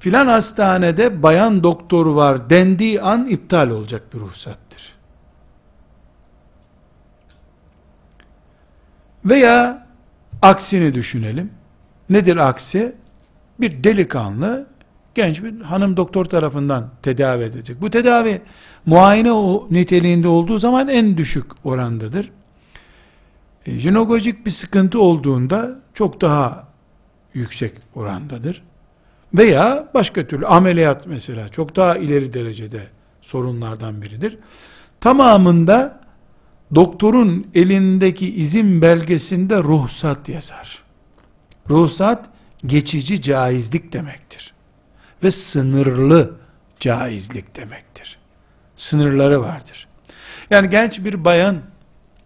filan 0.00 0.26
hastanede 0.26 1.22
bayan 1.22 1.62
doktor 1.62 2.06
var 2.06 2.50
dendiği 2.50 3.00
an 3.00 3.26
iptal 3.26 3.70
olacak 3.70 4.14
bir 4.14 4.18
ruhsattır. 4.18 4.93
Veya 9.24 9.86
aksini 10.42 10.94
düşünelim. 10.94 11.50
Nedir 12.10 12.36
aksi? 12.36 12.94
Bir 13.60 13.84
delikanlı 13.84 14.66
genç 15.14 15.42
bir 15.42 15.60
hanım 15.60 15.96
doktor 15.96 16.24
tarafından 16.24 16.90
tedavi 17.02 17.44
edecek. 17.44 17.80
Bu 17.80 17.90
tedavi 17.90 18.42
muayene 18.86 19.32
o 19.32 19.68
niteliğinde 19.70 20.28
olduğu 20.28 20.58
zaman 20.58 20.88
en 20.88 21.16
düşük 21.16 21.46
orandadır. 21.64 22.30
E, 23.66 23.78
bir 24.46 24.50
sıkıntı 24.50 25.00
olduğunda 25.00 25.70
çok 25.94 26.20
daha 26.20 26.68
yüksek 27.34 27.72
orandadır. 27.94 28.62
Veya 29.34 29.88
başka 29.94 30.26
türlü 30.26 30.46
ameliyat 30.46 31.06
mesela 31.06 31.48
çok 31.48 31.76
daha 31.76 31.96
ileri 31.96 32.32
derecede 32.32 32.82
sorunlardan 33.22 34.02
biridir. 34.02 34.38
Tamamında 35.00 36.03
doktorun 36.74 37.46
elindeki 37.54 38.34
izin 38.34 38.82
belgesinde 38.82 39.58
ruhsat 39.58 40.28
yazar. 40.28 40.84
Ruhsat 41.70 42.26
geçici 42.66 43.22
caizlik 43.22 43.92
demektir. 43.92 44.54
Ve 45.22 45.30
sınırlı 45.30 46.34
caizlik 46.80 47.56
demektir. 47.56 48.18
Sınırları 48.76 49.40
vardır. 49.40 49.88
Yani 50.50 50.70
genç 50.70 51.04
bir 51.04 51.24
bayan 51.24 51.56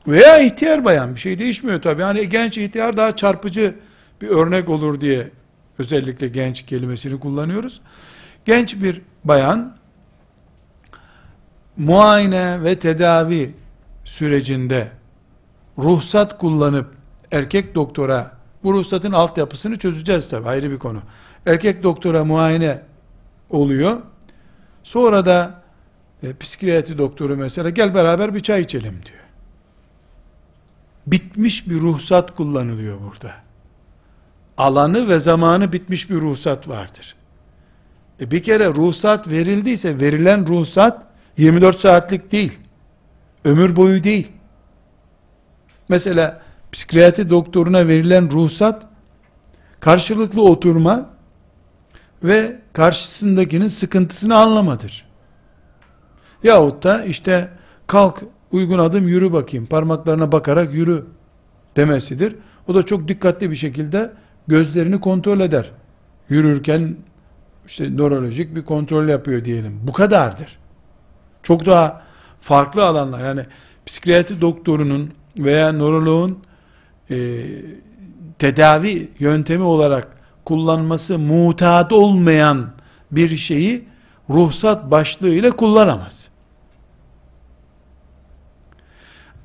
veya 0.07 0.39
ihtiyar 0.39 0.85
bayan 0.85 1.15
bir 1.15 1.21
şey 1.21 1.39
değişmiyor 1.39 1.83
tabii. 1.83 2.03
Yani 2.03 2.29
genç 2.29 2.59
ihtiyar 2.59 2.97
daha 2.97 3.17
çarpıcı 3.17 3.75
bir 4.23 4.29
örnek 4.29 4.69
olur 4.69 5.01
diye 5.01 5.31
özellikle 5.79 6.29
genç 6.29 6.67
kelimesini 6.67 7.21
kullanıyoruz. 7.21 7.81
Genç 8.45 8.83
bir 8.83 9.03
bayan 9.25 9.77
muayene 11.77 12.63
ve 12.63 12.79
tedavi 12.79 13.55
sürecinde 14.09 14.91
ruhsat 15.79 16.39
kullanıp 16.39 16.95
erkek 17.33 17.75
doktora 17.75 18.39
bu 18.65 18.73
ruhsatın 18.73 19.13
altyapısını 19.13 19.77
çözeceğiz 19.77 20.29
tabi 20.29 20.49
ayrı 20.49 20.71
bir 20.71 20.79
konu. 20.79 20.99
Erkek 21.47 21.83
doktora 21.83 22.25
muayene 22.25 22.83
oluyor. 23.51 24.01
Sonra 24.83 25.27
da 25.27 25.63
e, 26.23 26.37
psikiyatri 26.37 26.99
doktoru 26.99 27.37
mesela 27.37 27.71
gel 27.71 27.95
beraber 27.95 28.35
bir 28.35 28.41
çay 28.41 28.61
içelim 28.61 29.01
diyor. 29.07 29.25
Bitmiş 31.07 31.69
bir 31.69 31.81
ruhsat 31.81 32.37
kullanılıyor 32.37 32.99
burada. 33.01 33.35
Alanı 34.57 35.09
ve 35.09 35.19
zamanı 35.19 35.73
bitmiş 35.73 36.11
bir 36.11 36.17
ruhsat 36.17 36.69
vardır. 36.69 37.15
E 38.21 38.31
bir 38.31 38.43
kere 38.43 38.67
ruhsat 38.67 39.29
verildiyse 39.29 40.01
verilen 40.01 40.47
ruhsat 40.47 41.07
24 41.37 41.81
saatlik 41.81 42.33
değil. 42.33 42.59
Ömür 43.49 43.77
boyu 43.77 44.03
değil. 44.03 44.29
Mesela 45.89 46.43
psikiyatri 46.73 47.31
doktoruna 47.31 47.89
verilen 47.89 48.31
ruhsat 48.31 48.83
karşılıklı 49.81 50.43
oturma 50.43 51.11
ve 52.23 52.57
karşısındakinin 52.73 53.69
sıkıntısını 53.69 54.37
anlamadır. 54.37 55.09
Yahut 56.43 56.85
da 56.85 57.05
işte 57.05 57.49
kalk 57.87 58.23
uygun 58.53 58.79
adım 58.79 59.09
yürü 59.09 59.33
bakayım 59.33 59.67
parmaklarına 59.67 60.33
bakarak 60.33 60.75
yürü 60.75 61.07
demesidir. 61.77 62.37
O 62.69 62.75
da 62.75 62.83
çok 62.83 63.09
dikkatli 63.09 63.51
bir 63.51 63.57
şekilde 63.57 64.13
gözlerini 64.49 65.01
kontrol 65.01 65.41
eder. 65.41 65.71
Yürürken 66.29 66.97
işte 67.67 67.97
nörolojik 67.97 68.55
bir 68.55 68.65
kontrol 68.65 69.09
yapıyor 69.09 69.45
diyelim. 69.45 69.81
Bu 69.83 69.93
kadardır. 69.93 70.59
Çok 71.43 71.67
daha 71.67 72.08
farklı 72.41 72.87
alanlar 72.87 73.25
yani 73.25 73.47
psikiyatri 73.87 74.41
doktorunun 74.41 75.13
veya 75.39 75.73
nöroloğun 75.73 76.39
e, 77.11 77.45
tedavi 78.39 79.11
yöntemi 79.19 79.65
olarak 79.65 80.19
kullanması 80.45 81.19
mutat 81.19 81.93
olmayan 81.93 82.71
bir 83.11 83.37
şeyi 83.37 83.85
ruhsat 84.31 84.91
başlığıyla 84.91 85.51
kullanamaz. 85.51 86.29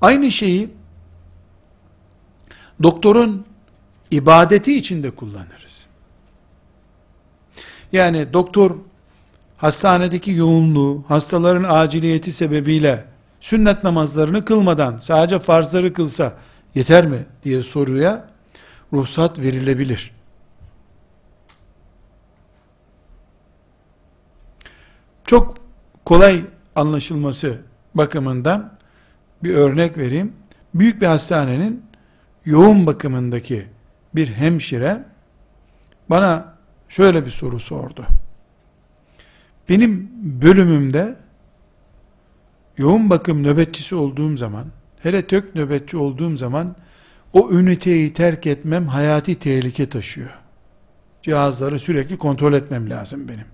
Aynı 0.02 0.32
şeyi 0.32 0.70
doktorun 2.84 3.46
ibadeti 4.12 4.78
içinde 4.78 5.12
kullanırız. 5.12 5.86
Yani 7.92 8.34
doktor 8.34 8.76
hastanedeki 9.64 10.32
yoğunluğu, 10.32 11.04
hastaların 11.08 11.66
aciliyeti 11.70 12.32
sebebiyle 12.32 13.06
sünnet 13.40 13.84
namazlarını 13.84 14.46
kılmadan 14.46 14.98
sadece 14.98 15.40
farzları 15.40 15.94
kılsa 15.94 16.34
yeter 16.76 17.06
mi 17.06 17.18
diye 17.44 17.62
soruya 17.62 18.30
ruhsat 18.94 19.40
verilebilir. 19.40 20.12
Çok 25.26 25.58
kolay 26.06 26.42
anlaşılması 26.76 27.62
bakımından 27.96 28.74
bir 29.44 29.56
örnek 29.56 29.98
vereyim. 29.98 30.34
Büyük 30.74 31.02
bir 31.02 31.08
hastanenin 31.08 31.86
yoğun 32.46 32.86
bakımındaki 32.86 33.66
bir 34.16 34.28
hemşire 34.28 35.04
bana 36.10 36.56
şöyle 36.90 37.26
bir 37.26 37.32
soru 37.32 37.60
sordu. 37.60 38.08
Benim 39.70 40.10
bölümümde 40.42 41.16
yoğun 42.78 43.10
bakım 43.10 43.44
nöbetçisi 43.44 43.96
olduğum 43.96 44.38
zaman, 44.38 44.66
hele 45.00 45.28
tök 45.28 45.56
nöbetçi 45.56 45.98
olduğum 45.98 46.38
zaman 46.38 46.76
o 47.34 47.52
üniteyi 47.52 48.14
terk 48.14 48.48
etmem 48.48 48.88
hayati 48.88 49.40
tehlike 49.40 49.90
taşıyor. 49.90 50.40
Cihazları 51.22 51.80
sürekli 51.80 52.18
kontrol 52.18 52.54
etmem 52.54 52.90
lazım 52.90 53.28
benim. 53.28 53.46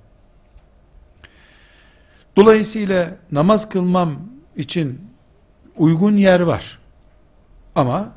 Dolayısıyla 2.36 3.16
namaz 3.32 3.70
kılmam 3.70 4.20
için 4.56 5.02
uygun 5.78 6.18
yer 6.18 6.40
var. 6.40 6.80
Ama 7.76 8.14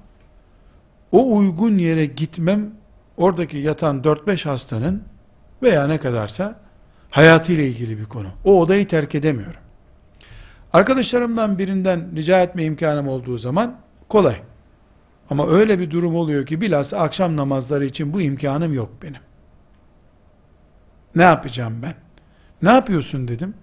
o 1.12 1.36
uygun 1.36 1.78
yere 1.78 2.06
gitmem 2.06 2.70
oradaki 3.16 3.58
yatan 3.58 4.02
4-5 4.02 4.48
hastanın 4.48 5.02
veya 5.62 5.86
ne 5.86 5.98
kadarsa 5.98 6.60
Hayatıyla 7.12 7.64
ilgili 7.64 7.98
bir 7.98 8.04
konu. 8.04 8.28
O 8.44 8.60
odayı 8.60 8.88
terk 8.88 9.14
edemiyorum. 9.14 9.60
Arkadaşlarımdan 10.72 11.58
birinden 11.58 12.16
rica 12.16 12.42
etme 12.42 12.64
imkanım 12.64 13.08
olduğu 13.08 13.38
zaman 13.38 13.80
kolay. 14.08 14.36
Ama 15.30 15.48
öyle 15.48 15.78
bir 15.78 15.90
durum 15.90 16.16
oluyor 16.16 16.46
ki 16.46 16.60
bilhassa 16.60 16.98
akşam 16.98 17.36
namazları 17.36 17.84
için 17.84 18.12
bu 18.12 18.20
imkanım 18.20 18.74
yok 18.74 18.90
benim. 19.02 19.20
Ne 21.14 21.22
yapacağım 21.22 21.82
ben? 21.82 21.94
Ne 22.62 22.70
yapıyorsun 22.70 23.28
dedim. 23.28 23.54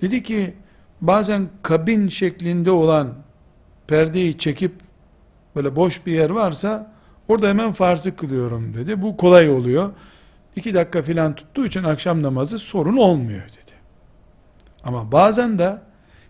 Dedi 0.00 0.22
ki 0.22 0.54
bazen 1.00 1.48
kabin 1.62 2.08
şeklinde 2.08 2.70
olan 2.70 3.14
perdeyi 3.86 4.38
çekip 4.38 4.72
böyle 5.56 5.76
boş 5.76 6.06
bir 6.06 6.12
yer 6.12 6.30
varsa 6.30 6.92
orada 7.28 7.48
hemen 7.48 7.72
farzı 7.72 8.16
kılıyorum 8.16 8.74
dedi. 8.74 9.02
Bu 9.02 9.16
kolay 9.16 9.50
oluyor. 9.50 9.90
İki 10.56 10.74
dakika 10.74 11.02
filan 11.02 11.34
tuttuğu 11.34 11.66
için 11.66 11.84
akşam 11.84 12.22
namazı 12.22 12.58
sorun 12.58 12.96
olmuyor 12.96 13.42
dedi. 13.42 13.72
Ama 14.84 15.12
bazen 15.12 15.58
de 15.58 15.78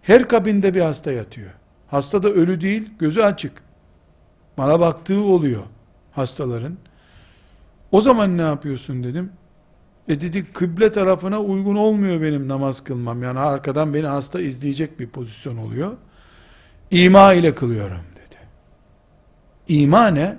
her 0.03 0.29
kabinde 0.29 0.75
bir 0.75 0.81
hasta 0.81 1.13
yatıyor. 1.13 1.51
Hasta 1.87 2.23
da 2.23 2.29
ölü 2.29 2.61
değil, 2.61 2.91
gözü 2.99 3.23
açık. 3.23 3.53
Bana 4.59 4.81
baktığı 4.81 5.23
oluyor 5.23 5.63
hastaların. 6.13 6.77
O 7.93 8.01
zaman 8.01 8.39
ne 8.39 8.43
yapıyorsun 8.43 9.05
dedim. 9.05 9.33
E 10.09 10.21
dedi 10.21 10.53
kıble 10.53 10.93
tarafına 10.93 11.41
uygun 11.41 11.77
olmuyor 11.77 12.23
benim 12.23 12.49
namaz 12.49 12.85
kılmam. 12.85 13.23
Yani 13.23 13.39
arkadan 13.39 13.95
beni 13.95 14.07
hasta 14.07 14.41
izleyecek 14.41 15.01
bir 15.01 15.09
pozisyon 15.09 15.57
oluyor. 15.57 15.93
İma 16.91 17.35
ile 17.35 17.55
kılıyorum 17.55 18.05
dedi. 18.17 18.37
İma 19.69 20.09
ne? 20.09 20.39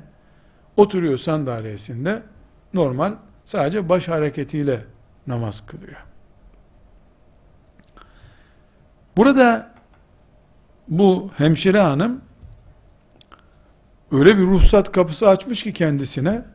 Oturuyor 0.77 1.17
sandalyesinde 1.17 2.23
normal 2.73 3.13
sadece 3.49 3.89
baş 3.89 4.07
hareketiyle 4.07 4.85
namaz 5.27 5.65
kılıyor. 5.65 6.03
Burada 9.17 9.71
bu 10.87 11.31
hemşire 11.37 11.79
hanım 11.79 12.21
öyle 14.11 14.37
bir 14.37 14.43
ruhsat 14.43 14.91
kapısı 14.91 15.29
açmış 15.29 15.63
ki 15.63 15.73
kendisine 15.73 16.45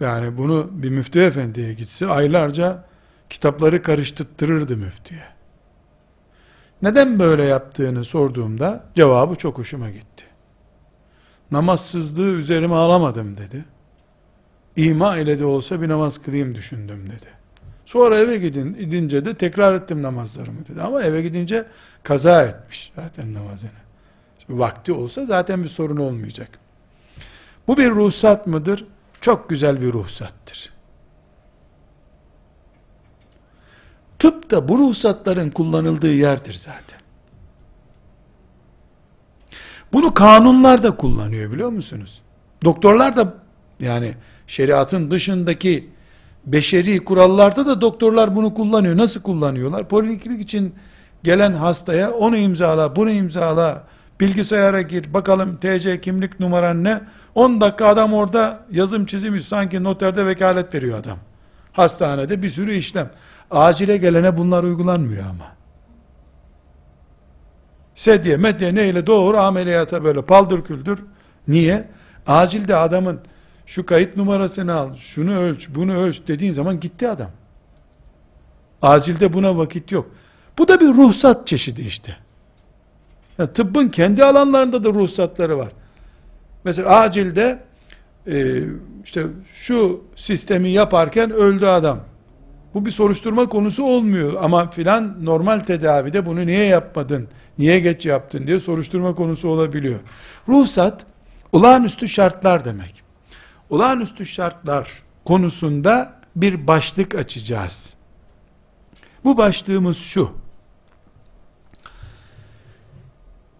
yani 0.00 0.38
bunu 0.38 0.68
bir 0.70 0.90
müftü 0.90 1.20
efendiye 1.20 1.72
gitse 1.74 2.06
aylarca 2.06 2.84
kitapları 3.30 3.82
karıştırtırırdı 3.82 4.76
müftüye. 4.76 5.24
Neden 6.82 7.18
böyle 7.18 7.44
yaptığını 7.44 8.04
sorduğumda 8.04 8.84
cevabı 8.94 9.36
çok 9.36 9.58
hoşuma 9.58 9.90
gitti. 9.90 10.24
Namazsızlığı 11.50 12.32
üzerime 12.32 12.74
alamadım 12.74 13.36
dedi. 13.36 13.64
İma 14.86 15.18
ile 15.18 15.38
de 15.38 15.44
olsa 15.44 15.82
bir 15.82 15.88
namaz 15.88 16.22
kılayım 16.22 16.54
düşündüm 16.54 17.06
dedi. 17.06 17.26
Sonra 17.86 18.18
eve 18.18 18.38
gidin, 18.38 18.74
gidince 18.74 19.24
de 19.24 19.34
tekrar 19.34 19.74
ettim 19.74 20.02
namazlarımı 20.02 20.66
dedi. 20.66 20.82
Ama 20.82 21.02
eve 21.02 21.22
gidince 21.22 21.66
kaza 22.02 22.42
etmiş 22.42 22.92
zaten 22.96 23.34
namazını. 23.34 23.70
Şimdi 24.46 24.60
vakti 24.60 24.92
olsa 24.92 25.26
zaten 25.26 25.62
bir 25.62 25.68
sorun 25.68 25.96
olmayacak. 25.96 26.48
Bu 27.66 27.76
bir 27.76 27.90
ruhsat 27.90 28.46
mıdır? 28.46 28.86
Çok 29.20 29.48
güzel 29.48 29.82
bir 29.82 29.92
ruhsattır. 29.92 30.72
Tıp 34.18 34.50
da 34.50 34.68
bu 34.68 34.78
ruhsatların 34.78 35.50
kullanıldığı 35.50 36.14
yerdir 36.14 36.52
zaten. 36.52 37.00
Bunu 39.92 40.14
kanunlar 40.14 40.82
da 40.82 40.96
kullanıyor 40.96 41.52
biliyor 41.52 41.70
musunuz? 41.70 42.22
Doktorlar 42.64 43.16
da 43.16 43.34
yani 43.80 44.14
şeriatın 44.50 45.10
dışındaki 45.10 45.88
beşeri 46.46 47.04
kurallarda 47.04 47.66
da 47.66 47.80
doktorlar 47.80 48.36
bunu 48.36 48.54
kullanıyor. 48.54 48.96
Nasıl 48.96 49.22
kullanıyorlar? 49.22 49.88
Poliklinik 49.88 50.40
için 50.40 50.74
gelen 51.22 51.52
hastaya 51.52 52.10
onu 52.10 52.36
imzala, 52.36 52.96
bunu 52.96 53.10
imzala, 53.10 53.84
bilgisayara 54.20 54.82
gir, 54.82 55.14
bakalım 55.14 55.56
TC 55.56 56.00
kimlik 56.00 56.40
numaran 56.40 56.84
ne? 56.84 57.00
10 57.34 57.60
dakika 57.60 57.86
adam 57.86 58.12
orada 58.12 58.60
yazım 58.70 59.06
çizim 59.06 59.40
sanki 59.40 59.84
noterde 59.84 60.26
vekalet 60.26 60.74
veriyor 60.74 60.98
adam. 60.98 61.18
Hastanede 61.72 62.42
bir 62.42 62.48
sürü 62.48 62.74
işlem. 62.74 63.10
Acile 63.50 63.96
gelene 63.96 64.38
bunlar 64.38 64.64
uygulanmıyor 64.64 65.22
ama. 65.22 65.46
Sedye, 67.94 68.36
medye 68.36 68.74
neyle 68.74 69.06
doğru 69.06 69.36
ameliyata 69.36 70.04
böyle 70.04 70.22
paldır 70.22 70.64
küldür. 70.64 70.98
Niye? 71.48 71.88
Acilde 72.26 72.76
adamın 72.76 73.20
şu 73.70 73.86
kayıt 73.86 74.16
numarasını 74.16 74.74
al, 74.74 74.96
şunu 74.96 75.38
ölç, 75.38 75.68
bunu 75.74 75.94
ölç 75.96 76.20
dediğin 76.28 76.52
zaman 76.52 76.80
gitti 76.80 77.08
adam. 77.08 77.30
Acilde 78.82 79.32
buna 79.32 79.58
vakit 79.58 79.92
yok. 79.92 80.10
Bu 80.58 80.68
da 80.68 80.80
bir 80.80 80.86
ruhsat 80.86 81.46
çeşidi 81.46 81.82
işte. 81.82 82.16
Ya 83.38 83.52
tıbbın 83.52 83.88
kendi 83.88 84.24
alanlarında 84.24 84.84
da 84.84 84.88
ruhsatları 84.88 85.58
var. 85.58 85.68
Mesela 86.64 86.88
acilde 86.88 87.62
e, 88.26 88.62
işte 89.04 89.26
şu 89.54 90.04
sistemi 90.16 90.70
yaparken 90.70 91.30
öldü 91.30 91.66
adam. 91.66 92.00
Bu 92.74 92.86
bir 92.86 92.90
soruşturma 92.90 93.48
konusu 93.48 93.84
olmuyor 93.84 94.34
ama 94.40 94.70
filan 94.70 95.24
normal 95.24 95.60
tedavide 95.60 96.26
bunu 96.26 96.46
niye 96.46 96.64
yapmadın, 96.64 97.28
niye 97.58 97.80
geç 97.80 98.06
yaptın 98.06 98.46
diye 98.46 98.60
soruşturma 98.60 99.14
konusu 99.14 99.48
olabiliyor. 99.48 100.00
Ruhsat 100.48 101.06
olağanüstü 101.52 102.08
şartlar 102.08 102.64
demek. 102.64 102.99
Olağanüstü 103.70 104.26
şartlar 104.26 105.02
konusunda 105.24 106.20
bir 106.36 106.66
başlık 106.66 107.14
açacağız. 107.14 107.94
Bu 109.24 109.36
başlığımız 109.36 109.96
şu. 109.96 110.30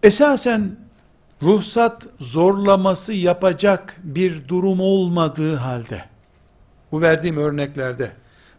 Esasen 0.03 0.75
ruhsat 1.43 2.07
zorlaması 2.19 3.13
yapacak 3.13 3.95
bir 4.03 4.47
durum 4.47 4.79
olmadığı 4.79 5.55
halde, 5.55 6.05
bu 6.91 7.01
verdiğim 7.01 7.37
örneklerde, 7.37 8.11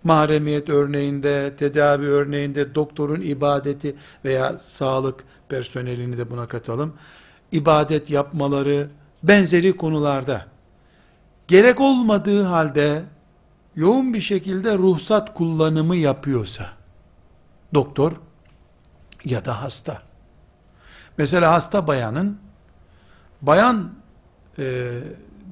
mahremiyet 0.04 0.68
örneğinde, 0.68 1.56
tedavi 1.56 2.06
örneğinde, 2.06 2.74
doktorun 2.74 3.20
ibadeti 3.20 3.96
veya 4.24 4.58
sağlık 4.58 5.24
personelini 5.48 6.18
de 6.18 6.30
buna 6.30 6.48
katalım, 6.48 6.94
ibadet 7.52 8.10
yapmaları, 8.10 8.88
benzeri 9.22 9.76
konularda, 9.76 10.51
gerek 11.52 11.80
olmadığı 11.80 12.42
halde, 12.42 13.02
yoğun 13.76 14.14
bir 14.14 14.20
şekilde 14.20 14.78
ruhsat 14.78 15.34
kullanımı 15.34 15.96
yapıyorsa, 15.96 16.66
doktor 17.74 18.12
ya 19.24 19.44
da 19.44 19.62
hasta, 19.62 20.02
mesela 21.18 21.52
hasta 21.52 21.86
bayanın, 21.86 22.38
bayan 23.42 23.94
e, 24.58 24.90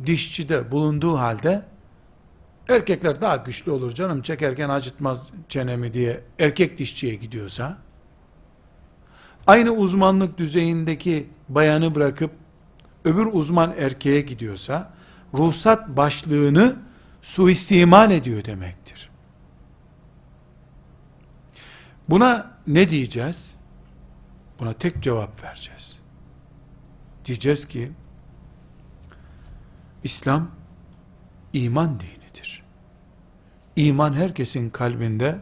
dişçide 0.06 0.70
bulunduğu 0.70 1.18
halde 1.18 1.62
erkekler 2.68 3.20
daha 3.20 3.36
güçlü 3.36 3.70
olur 3.70 3.92
canım 3.92 4.22
çekerken 4.22 4.68
acıtmaz 4.68 5.30
çenemi 5.48 5.92
diye 5.92 6.20
erkek 6.38 6.78
dişçiye 6.78 7.14
gidiyorsa 7.14 7.78
aynı 9.46 9.70
uzmanlık 9.70 10.38
düzeyindeki 10.38 11.28
bayanı 11.48 11.94
bırakıp 11.94 12.30
öbür 13.04 13.26
uzman 13.32 13.74
erkeğe 13.78 14.20
gidiyorsa 14.20 14.99
ruhsat 15.34 15.88
başlığını 15.88 16.76
suistimal 17.22 18.10
ediyor 18.10 18.44
demektir. 18.44 19.10
Buna 22.08 22.50
ne 22.66 22.90
diyeceğiz? 22.90 23.54
Buna 24.60 24.72
tek 24.72 25.02
cevap 25.02 25.44
vereceğiz. 25.44 25.98
Diyeceğiz 27.24 27.68
ki 27.68 27.92
İslam 30.04 30.50
iman 31.52 32.00
dinidir. 32.00 32.62
İman 33.76 34.12
herkesin 34.12 34.70
kalbinde 34.70 35.38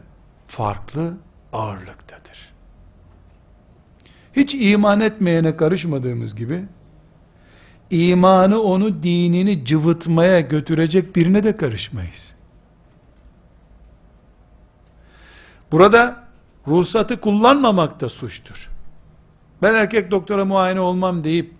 farklı 0.47 1.17
ağırlıktadır. 1.53 2.53
Hiç 4.35 4.55
iman 4.55 4.99
etmeyene 4.99 5.57
karışmadığımız 5.57 6.35
gibi 6.35 6.65
imanı 7.89 8.61
onu 8.61 9.03
dinini 9.03 9.65
cıvıtmaya 9.65 10.39
götürecek 10.39 11.15
birine 11.15 11.43
de 11.43 11.57
karışmayız. 11.57 12.35
Burada 15.71 16.23
ruhsatı 16.67 17.21
kullanmamak 17.21 18.01
da 18.01 18.09
suçtur. 18.09 18.69
Ben 19.61 19.73
erkek 19.73 20.11
doktora 20.11 20.45
muayene 20.45 20.79
olmam 20.79 21.23
deyip 21.23 21.53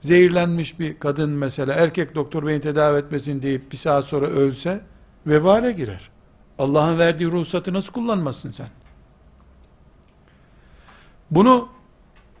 zehirlenmiş 0.00 0.80
bir 0.80 0.98
kadın 0.98 1.30
mesela 1.30 1.74
erkek 1.74 2.14
doktor 2.14 2.46
beni 2.46 2.60
tedavi 2.60 2.98
etmesin 2.98 3.42
deyip 3.42 3.72
bir 3.72 3.76
saat 3.76 4.04
sonra 4.04 4.26
ölse 4.26 4.80
vebale 5.26 5.72
girer. 5.72 6.10
Allah'ın 6.58 6.98
verdiği 6.98 7.30
ruhsatı 7.30 7.72
nasıl 7.72 7.92
kullanmasın 7.92 8.50
sen? 8.50 8.68
Bunu 11.30 11.68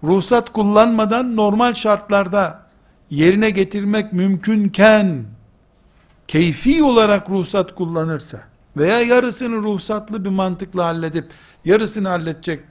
ruhsat 0.04 0.52
kullanmadan 0.52 1.36
normal 1.36 1.74
şartlarda 1.74 2.61
yerine 3.12 3.50
getirmek 3.50 4.12
mümkünken 4.12 5.24
keyfi 6.28 6.82
olarak 6.82 7.30
ruhsat 7.30 7.74
kullanırsa 7.74 8.40
veya 8.76 9.00
yarısını 9.00 9.56
ruhsatlı 9.56 10.24
bir 10.24 10.30
mantıkla 10.30 10.84
halledip 10.84 11.30
yarısını 11.64 12.08
halledecek 12.08 12.64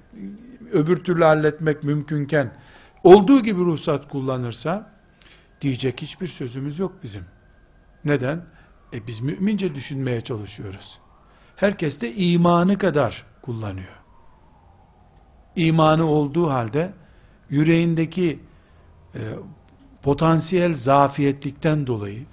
öbür 0.71 1.03
türlü 1.03 1.23
halletmek 1.23 1.83
mümkünken 1.83 2.53
olduğu 3.03 3.43
gibi 3.43 3.59
ruhsat 3.59 4.09
kullanırsa 4.09 4.91
diyecek 5.61 6.01
hiçbir 6.01 6.27
sözümüz 6.27 6.79
yok 6.79 6.93
bizim. 7.03 7.25
Neden? 8.05 8.45
E 8.93 9.07
biz 9.07 9.21
mümince 9.21 9.75
düşünmeye 9.75 10.21
çalışıyoruz. 10.21 10.99
Herkes 11.55 12.01
de 12.01 12.13
imanı 12.13 12.77
kadar 12.77 13.25
kullanıyor. 13.41 13.99
İmanı 15.55 16.05
olduğu 16.05 16.49
halde 16.49 16.93
yüreğindeki 17.49 18.39
e, 19.15 19.19
potansiyel 20.01 20.75
zafiyetlikten 20.75 21.87
dolayı 21.87 22.23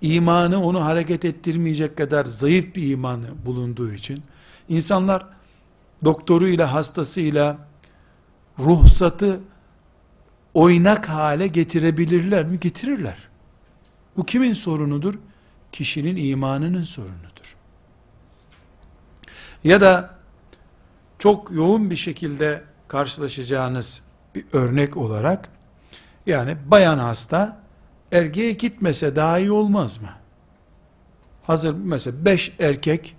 imanı 0.00 0.62
onu 0.64 0.84
hareket 0.84 1.24
ettirmeyecek 1.24 1.96
kadar 1.96 2.24
zayıf 2.24 2.76
bir 2.76 2.90
imanı 2.90 3.26
bulunduğu 3.46 3.92
için 3.92 4.22
insanlar 4.68 5.26
doktoruyla 6.04 6.72
hastasıyla 6.72 7.58
ruhsatı 8.58 9.40
oynak 10.54 11.08
hale 11.08 11.46
getirebilirler 11.46 12.44
mi? 12.44 12.60
Getirirler. 12.60 13.28
Bu 14.16 14.24
kimin 14.24 14.52
sorunudur? 14.52 15.14
Kişinin 15.72 16.16
imanının 16.16 16.84
sorunudur. 16.84 17.56
Ya 19.64 19.80
da 19.80 20.18
çok 21.18 21.50
yoğun 21.50 21.90
bir 21.90 21.96
şekilde 21.96 22.64
karşılaşacağınız 22.88 24.02
bir 24.34 24.44
örnek 24.52 24.96
olarak 24.96 25.48
yani 26.26 26.56
bayan 26.66 26.98
hasta 26.98 27.60
erkeğe 28.12 28.52
gitmese 28.52 29.16
daha 29.16 29.38
iyi 29.38 29.50
olmaz 29.50 30.02
mı? 30.02 30.08
Hazır 31.42 31.74
mesela 31.84 32.24
beş 32.24 32.52
erkek, 32.58 33.16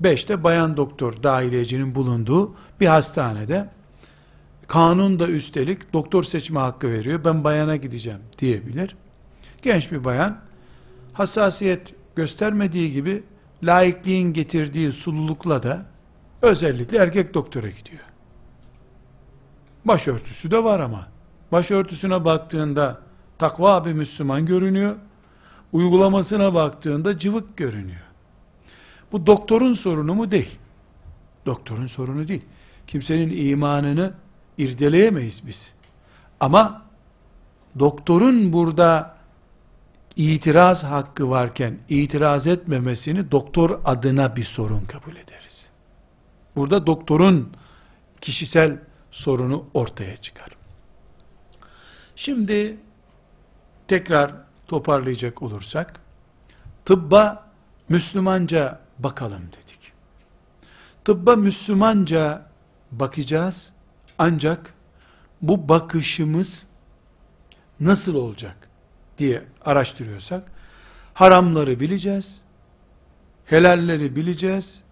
beş 0.00 0.28
de 0.28 0.44
bayan 0.44 0.76
doktor 0.76 1.22
dahiliyecinin 1.22 1.94
bulunduğu 1.94 2.54
bir 2.80 2.86
hastanede 2.86 3.68
kanun 4.68 5.18
da 5.18 5.28
üstelik 5.28 5.92
doktor 5.92 6.22
seçme 6.22 6.60
hakkı 6.60 6.90
veriyor. 6.90 7.24
Ben 7.24 7.44
bayana 7.44 7.76
gideceğim 7.76 8.20
diyebilir. 8.38 8.96
Genç 9.62 9.92
bir 9.92 10.04
bayan 10.04 10.40
hassasiyet 11.12 11.94
göstermediği 12.16 12.92
gibi 12.92 13.22
laikliğin 13.62 14.32
getirdiği 14.32 14.92
sululukla 14.92 15.62
da 15.62 15.86
özellikle 16.42 16.98
erkek 16.98 17.34
doktora 17.34 17.68
gidiyor. 17.68 18.02
Başörtüsü 19.84 20.50
de 20.50 20.64
var 20.64 20.80
ama. 20.80 21.08
Başörtüsüne 21.52 22.24
baktığında 22.24 23.00
takva 23.38 23.84
bir 23.84 23.92
Müslüman 23.92 24.46
görünüyor. 24.46 24.96
Uygulamasına 25.72 26.54
baktığında 26.54 27.18
cıvık 27.18 27.56
görünüyor. 27.56 28.02
Bu 29.12 29.26
doktorun 29.26 29.74
sorunu 29.74 30.14
mu 30.14 30.30
değil? 30.30 30.58
Doktorun 31.46 31.86
sorunu 31.86 32.28
değil. 32.28 32.42
Kimsenin 32.86 33.48
imanını 33.48 34.12
irdeleyemeyiz 34.58 35.42
biz. 35.46 35.72
Ama 36.40 36.82
doktorun 37.78 38.52
burada 38.52 39.16
itiraz 40.16 40.84
hakkı 40.84 41.30
varken 41.30 41.78
itiraz 41.88 42.46
etmemesini 42.46 43.30
doktor 43.30 43.80
adına 43.84 44.36
bir 44.36 44.44
sorun 44.44 44.84
kabul 44.84 45.16
ederiz. 45.16 45.68
Burada 46.56 46.86
doktorun 46.86 47.52
kişisel 48.20 48.78
sorunu 49.10 49.64
ortaya 49.74 50.16
çıkar. 50.16 50.61
Şimdi 52.16 52.76
tekrar 53.88 54.34
toparlayacak 54.66 55.42
olursak 55.42 56.00
tıbba 56.84 57.50
Müslümanca 57.88 58.80
bakalım 58.98 59.42
dedik. 59.42 59.92
Tıbba 61.04 61.36
Müslümanca 61.36 62.46
bakacağız 62.90 63.72
ancak 64.18 64.74
bu 65.42 65.68
bakışımız 65.68 66.66
nasıl 67.80 68.14
olacak 68.14 68.68
diye 69.18 69.44
araştırıyorsak 69.64 70.52
haramları 71.14 71.80
bileceğiz, 71.80 72.40
helalleri 73.44 74.16
bileceğiz, 74.16 74.82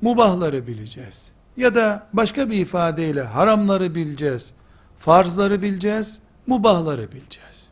mubahları 0.00 0.66
bileceğiz. 0.66 1.32
Ya 1.56 1.74
da 1.74 2.06
başka 2.12 2.50
bir 2.50 2.56
ifadeyle 2.56 3.22
haramları 3.22 3.94
bileceğiz, 3.94 4.54
farzları 4.98 5.62
bileceğiz, 5.62 6.20
mubahları 6.46 7.12
bileceğiz. 7.12 7.68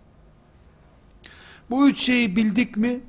Bu 1.70 1.88
üç 1.88 2.00
şeyi 2.00 2.36
bildik 2.36 2.76
mi, 2.76 3.00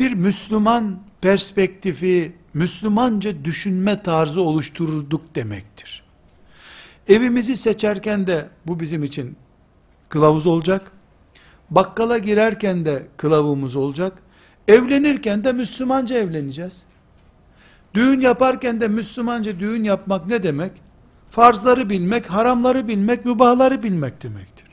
bir 0.00 0.12
Müslüman 0.12 1.00
perspektifi, 1.20 2.32
Müslümanca 2.54 3.44
düşünme 3.44 4.02
tarzı 4.02 4.42
oluşturduk 4.42 5.34
demektir. 5.34 6.04
Evimizi 7.08 7.56
seçerken 7.56 8.26
de 8.26 8.48
bu 8.66 8.80
bizim 8.80 9.04
için 9.04 9.36
kılavuz 10.08 10.46
olacak. 10.46 10.92
Bakkala 11.70 12.18
girerken 12.18 12.84
de 12.84 13.06
kılavumuz 13.16 13.76
olacak. 13.76 14.22
Evlenirken 14.68 15.44
de 15.44 15.52
Müslümanca 15.52 16.16
evleneceğiz. 16.16 16.82
Düğün 17.94 18.20
yaparken 18.20 18.80
de 18.80 18.88
Müslümanca 18.88 19.60
düğün 19.60 19.84
yapmak 19.84 20.26
ne 20.26 20.42
demek? 20.42 20.72
Farzları 21.30 21.90
bilmek, 21.90 22.26
haramları 22.26 22.88
bilmek, 22.88 23.24
mübahları 23.24 23.82
bilmek 23.82 24.22
demektir. 24.22 24.68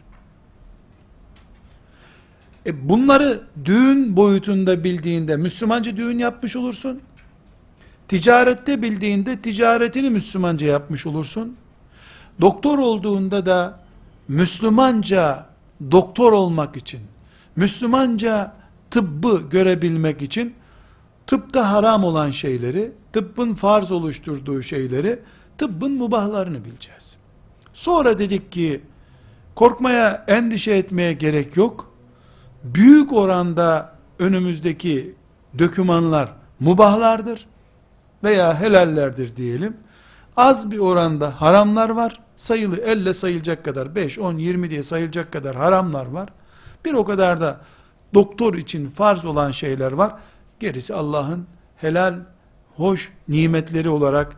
E 2.65 2.89
bunları 2.89 3.41
düğün 3.65 4.17
boyutunda 4.17 4.83
bildiğinde 4.83 5.37
Müslümanca 5.37 5.97
düğün 5.97 6.19
yapmış 6.19 6.55
olursun. 6.55 7.01
Ticarette 8.07 8.81
bildiğinde 8.81 9.41
ticaretini 9.41 10.09
Müslümanca 10.09 10.67
yapmış 10.67 11.05
olursun. 11.05 11.55
Doktor 12.41 12.79
olduğunda 12.79 13.45
da 13.45 13.79
Müslümanca 14.27 15.45
doktor 15.91 16.31
olmak 16.33 16.77
için, 16.77 16.99
Müslümanca 17.55 18.53
tıbbı 18.91 19.41
görebilmek 19.51 20.21
için 20.21 20.53
tıpta 21.27 21.71
haram 21.71 22.03
olan 22.03 22.31
şeyleri, 22.31 22.91
tıbbın 23.13 23.53
farz 23.53 23.91
oluşturduğu 23.91 24.61
şeyleri, 24.61 25.19
tıbbın 25.57 25.91
mubahlarını 25.91 26.65
bileceğiz. 26.65 27.17
Sonra 27.73 28.19
dedik 28.19 28.51
ki 28.51 28.81
korkmaya, 29.55 30.25
endişe 30.27 30.71
etmeye 30.71 31.13
gerek 31.13 31.57
yok. 31.57 31.91
Büyük 32.63 33.13
oranda 33.13 33.95
önümüzdeki 34.19 35.15
dökümanlar 35.57 36.33
mubahlardır 36.59 37.47
veya 38.23 38.59
helallerdir 38.59 39.35
diyelim. 39.35 39.77
Az 40.37 40.71
bir 40.71 40.79
oranda 40.79 41.41
haramlar 41.41 41.89
var. 41.89 42.19
Sayılı 42.35 42.77
elle 42.77 43.13
sayılacak 43.13 43.65
kadar 43.65 43.95
5, 43.95 44.19
10, 44.19 44.37
20 44.37 44.69
diye 44.69 44.83
sayılacak 44.83 45.31
kadar 45.31 45.55
haramlar 45.55 46.05
var. 46.05 46.29
Bir 46.85 46.93
o 46.93 47.05
kadar 47.05 47.41
da 47.41 47.61
doktor 48.13 48.53
için 48.53 48.89
farz 48.89 49.25
olan 49.25 49.51
şeyler 49.51 49.91
var. 49.91 50.13
Gerisi 50.59 50.93
Allah'ın 50.93 51.47
helal, 51.77 52.15
hoş 52.75 53.11
nimetleri 53.27 53.89
olarak 53.89 54.37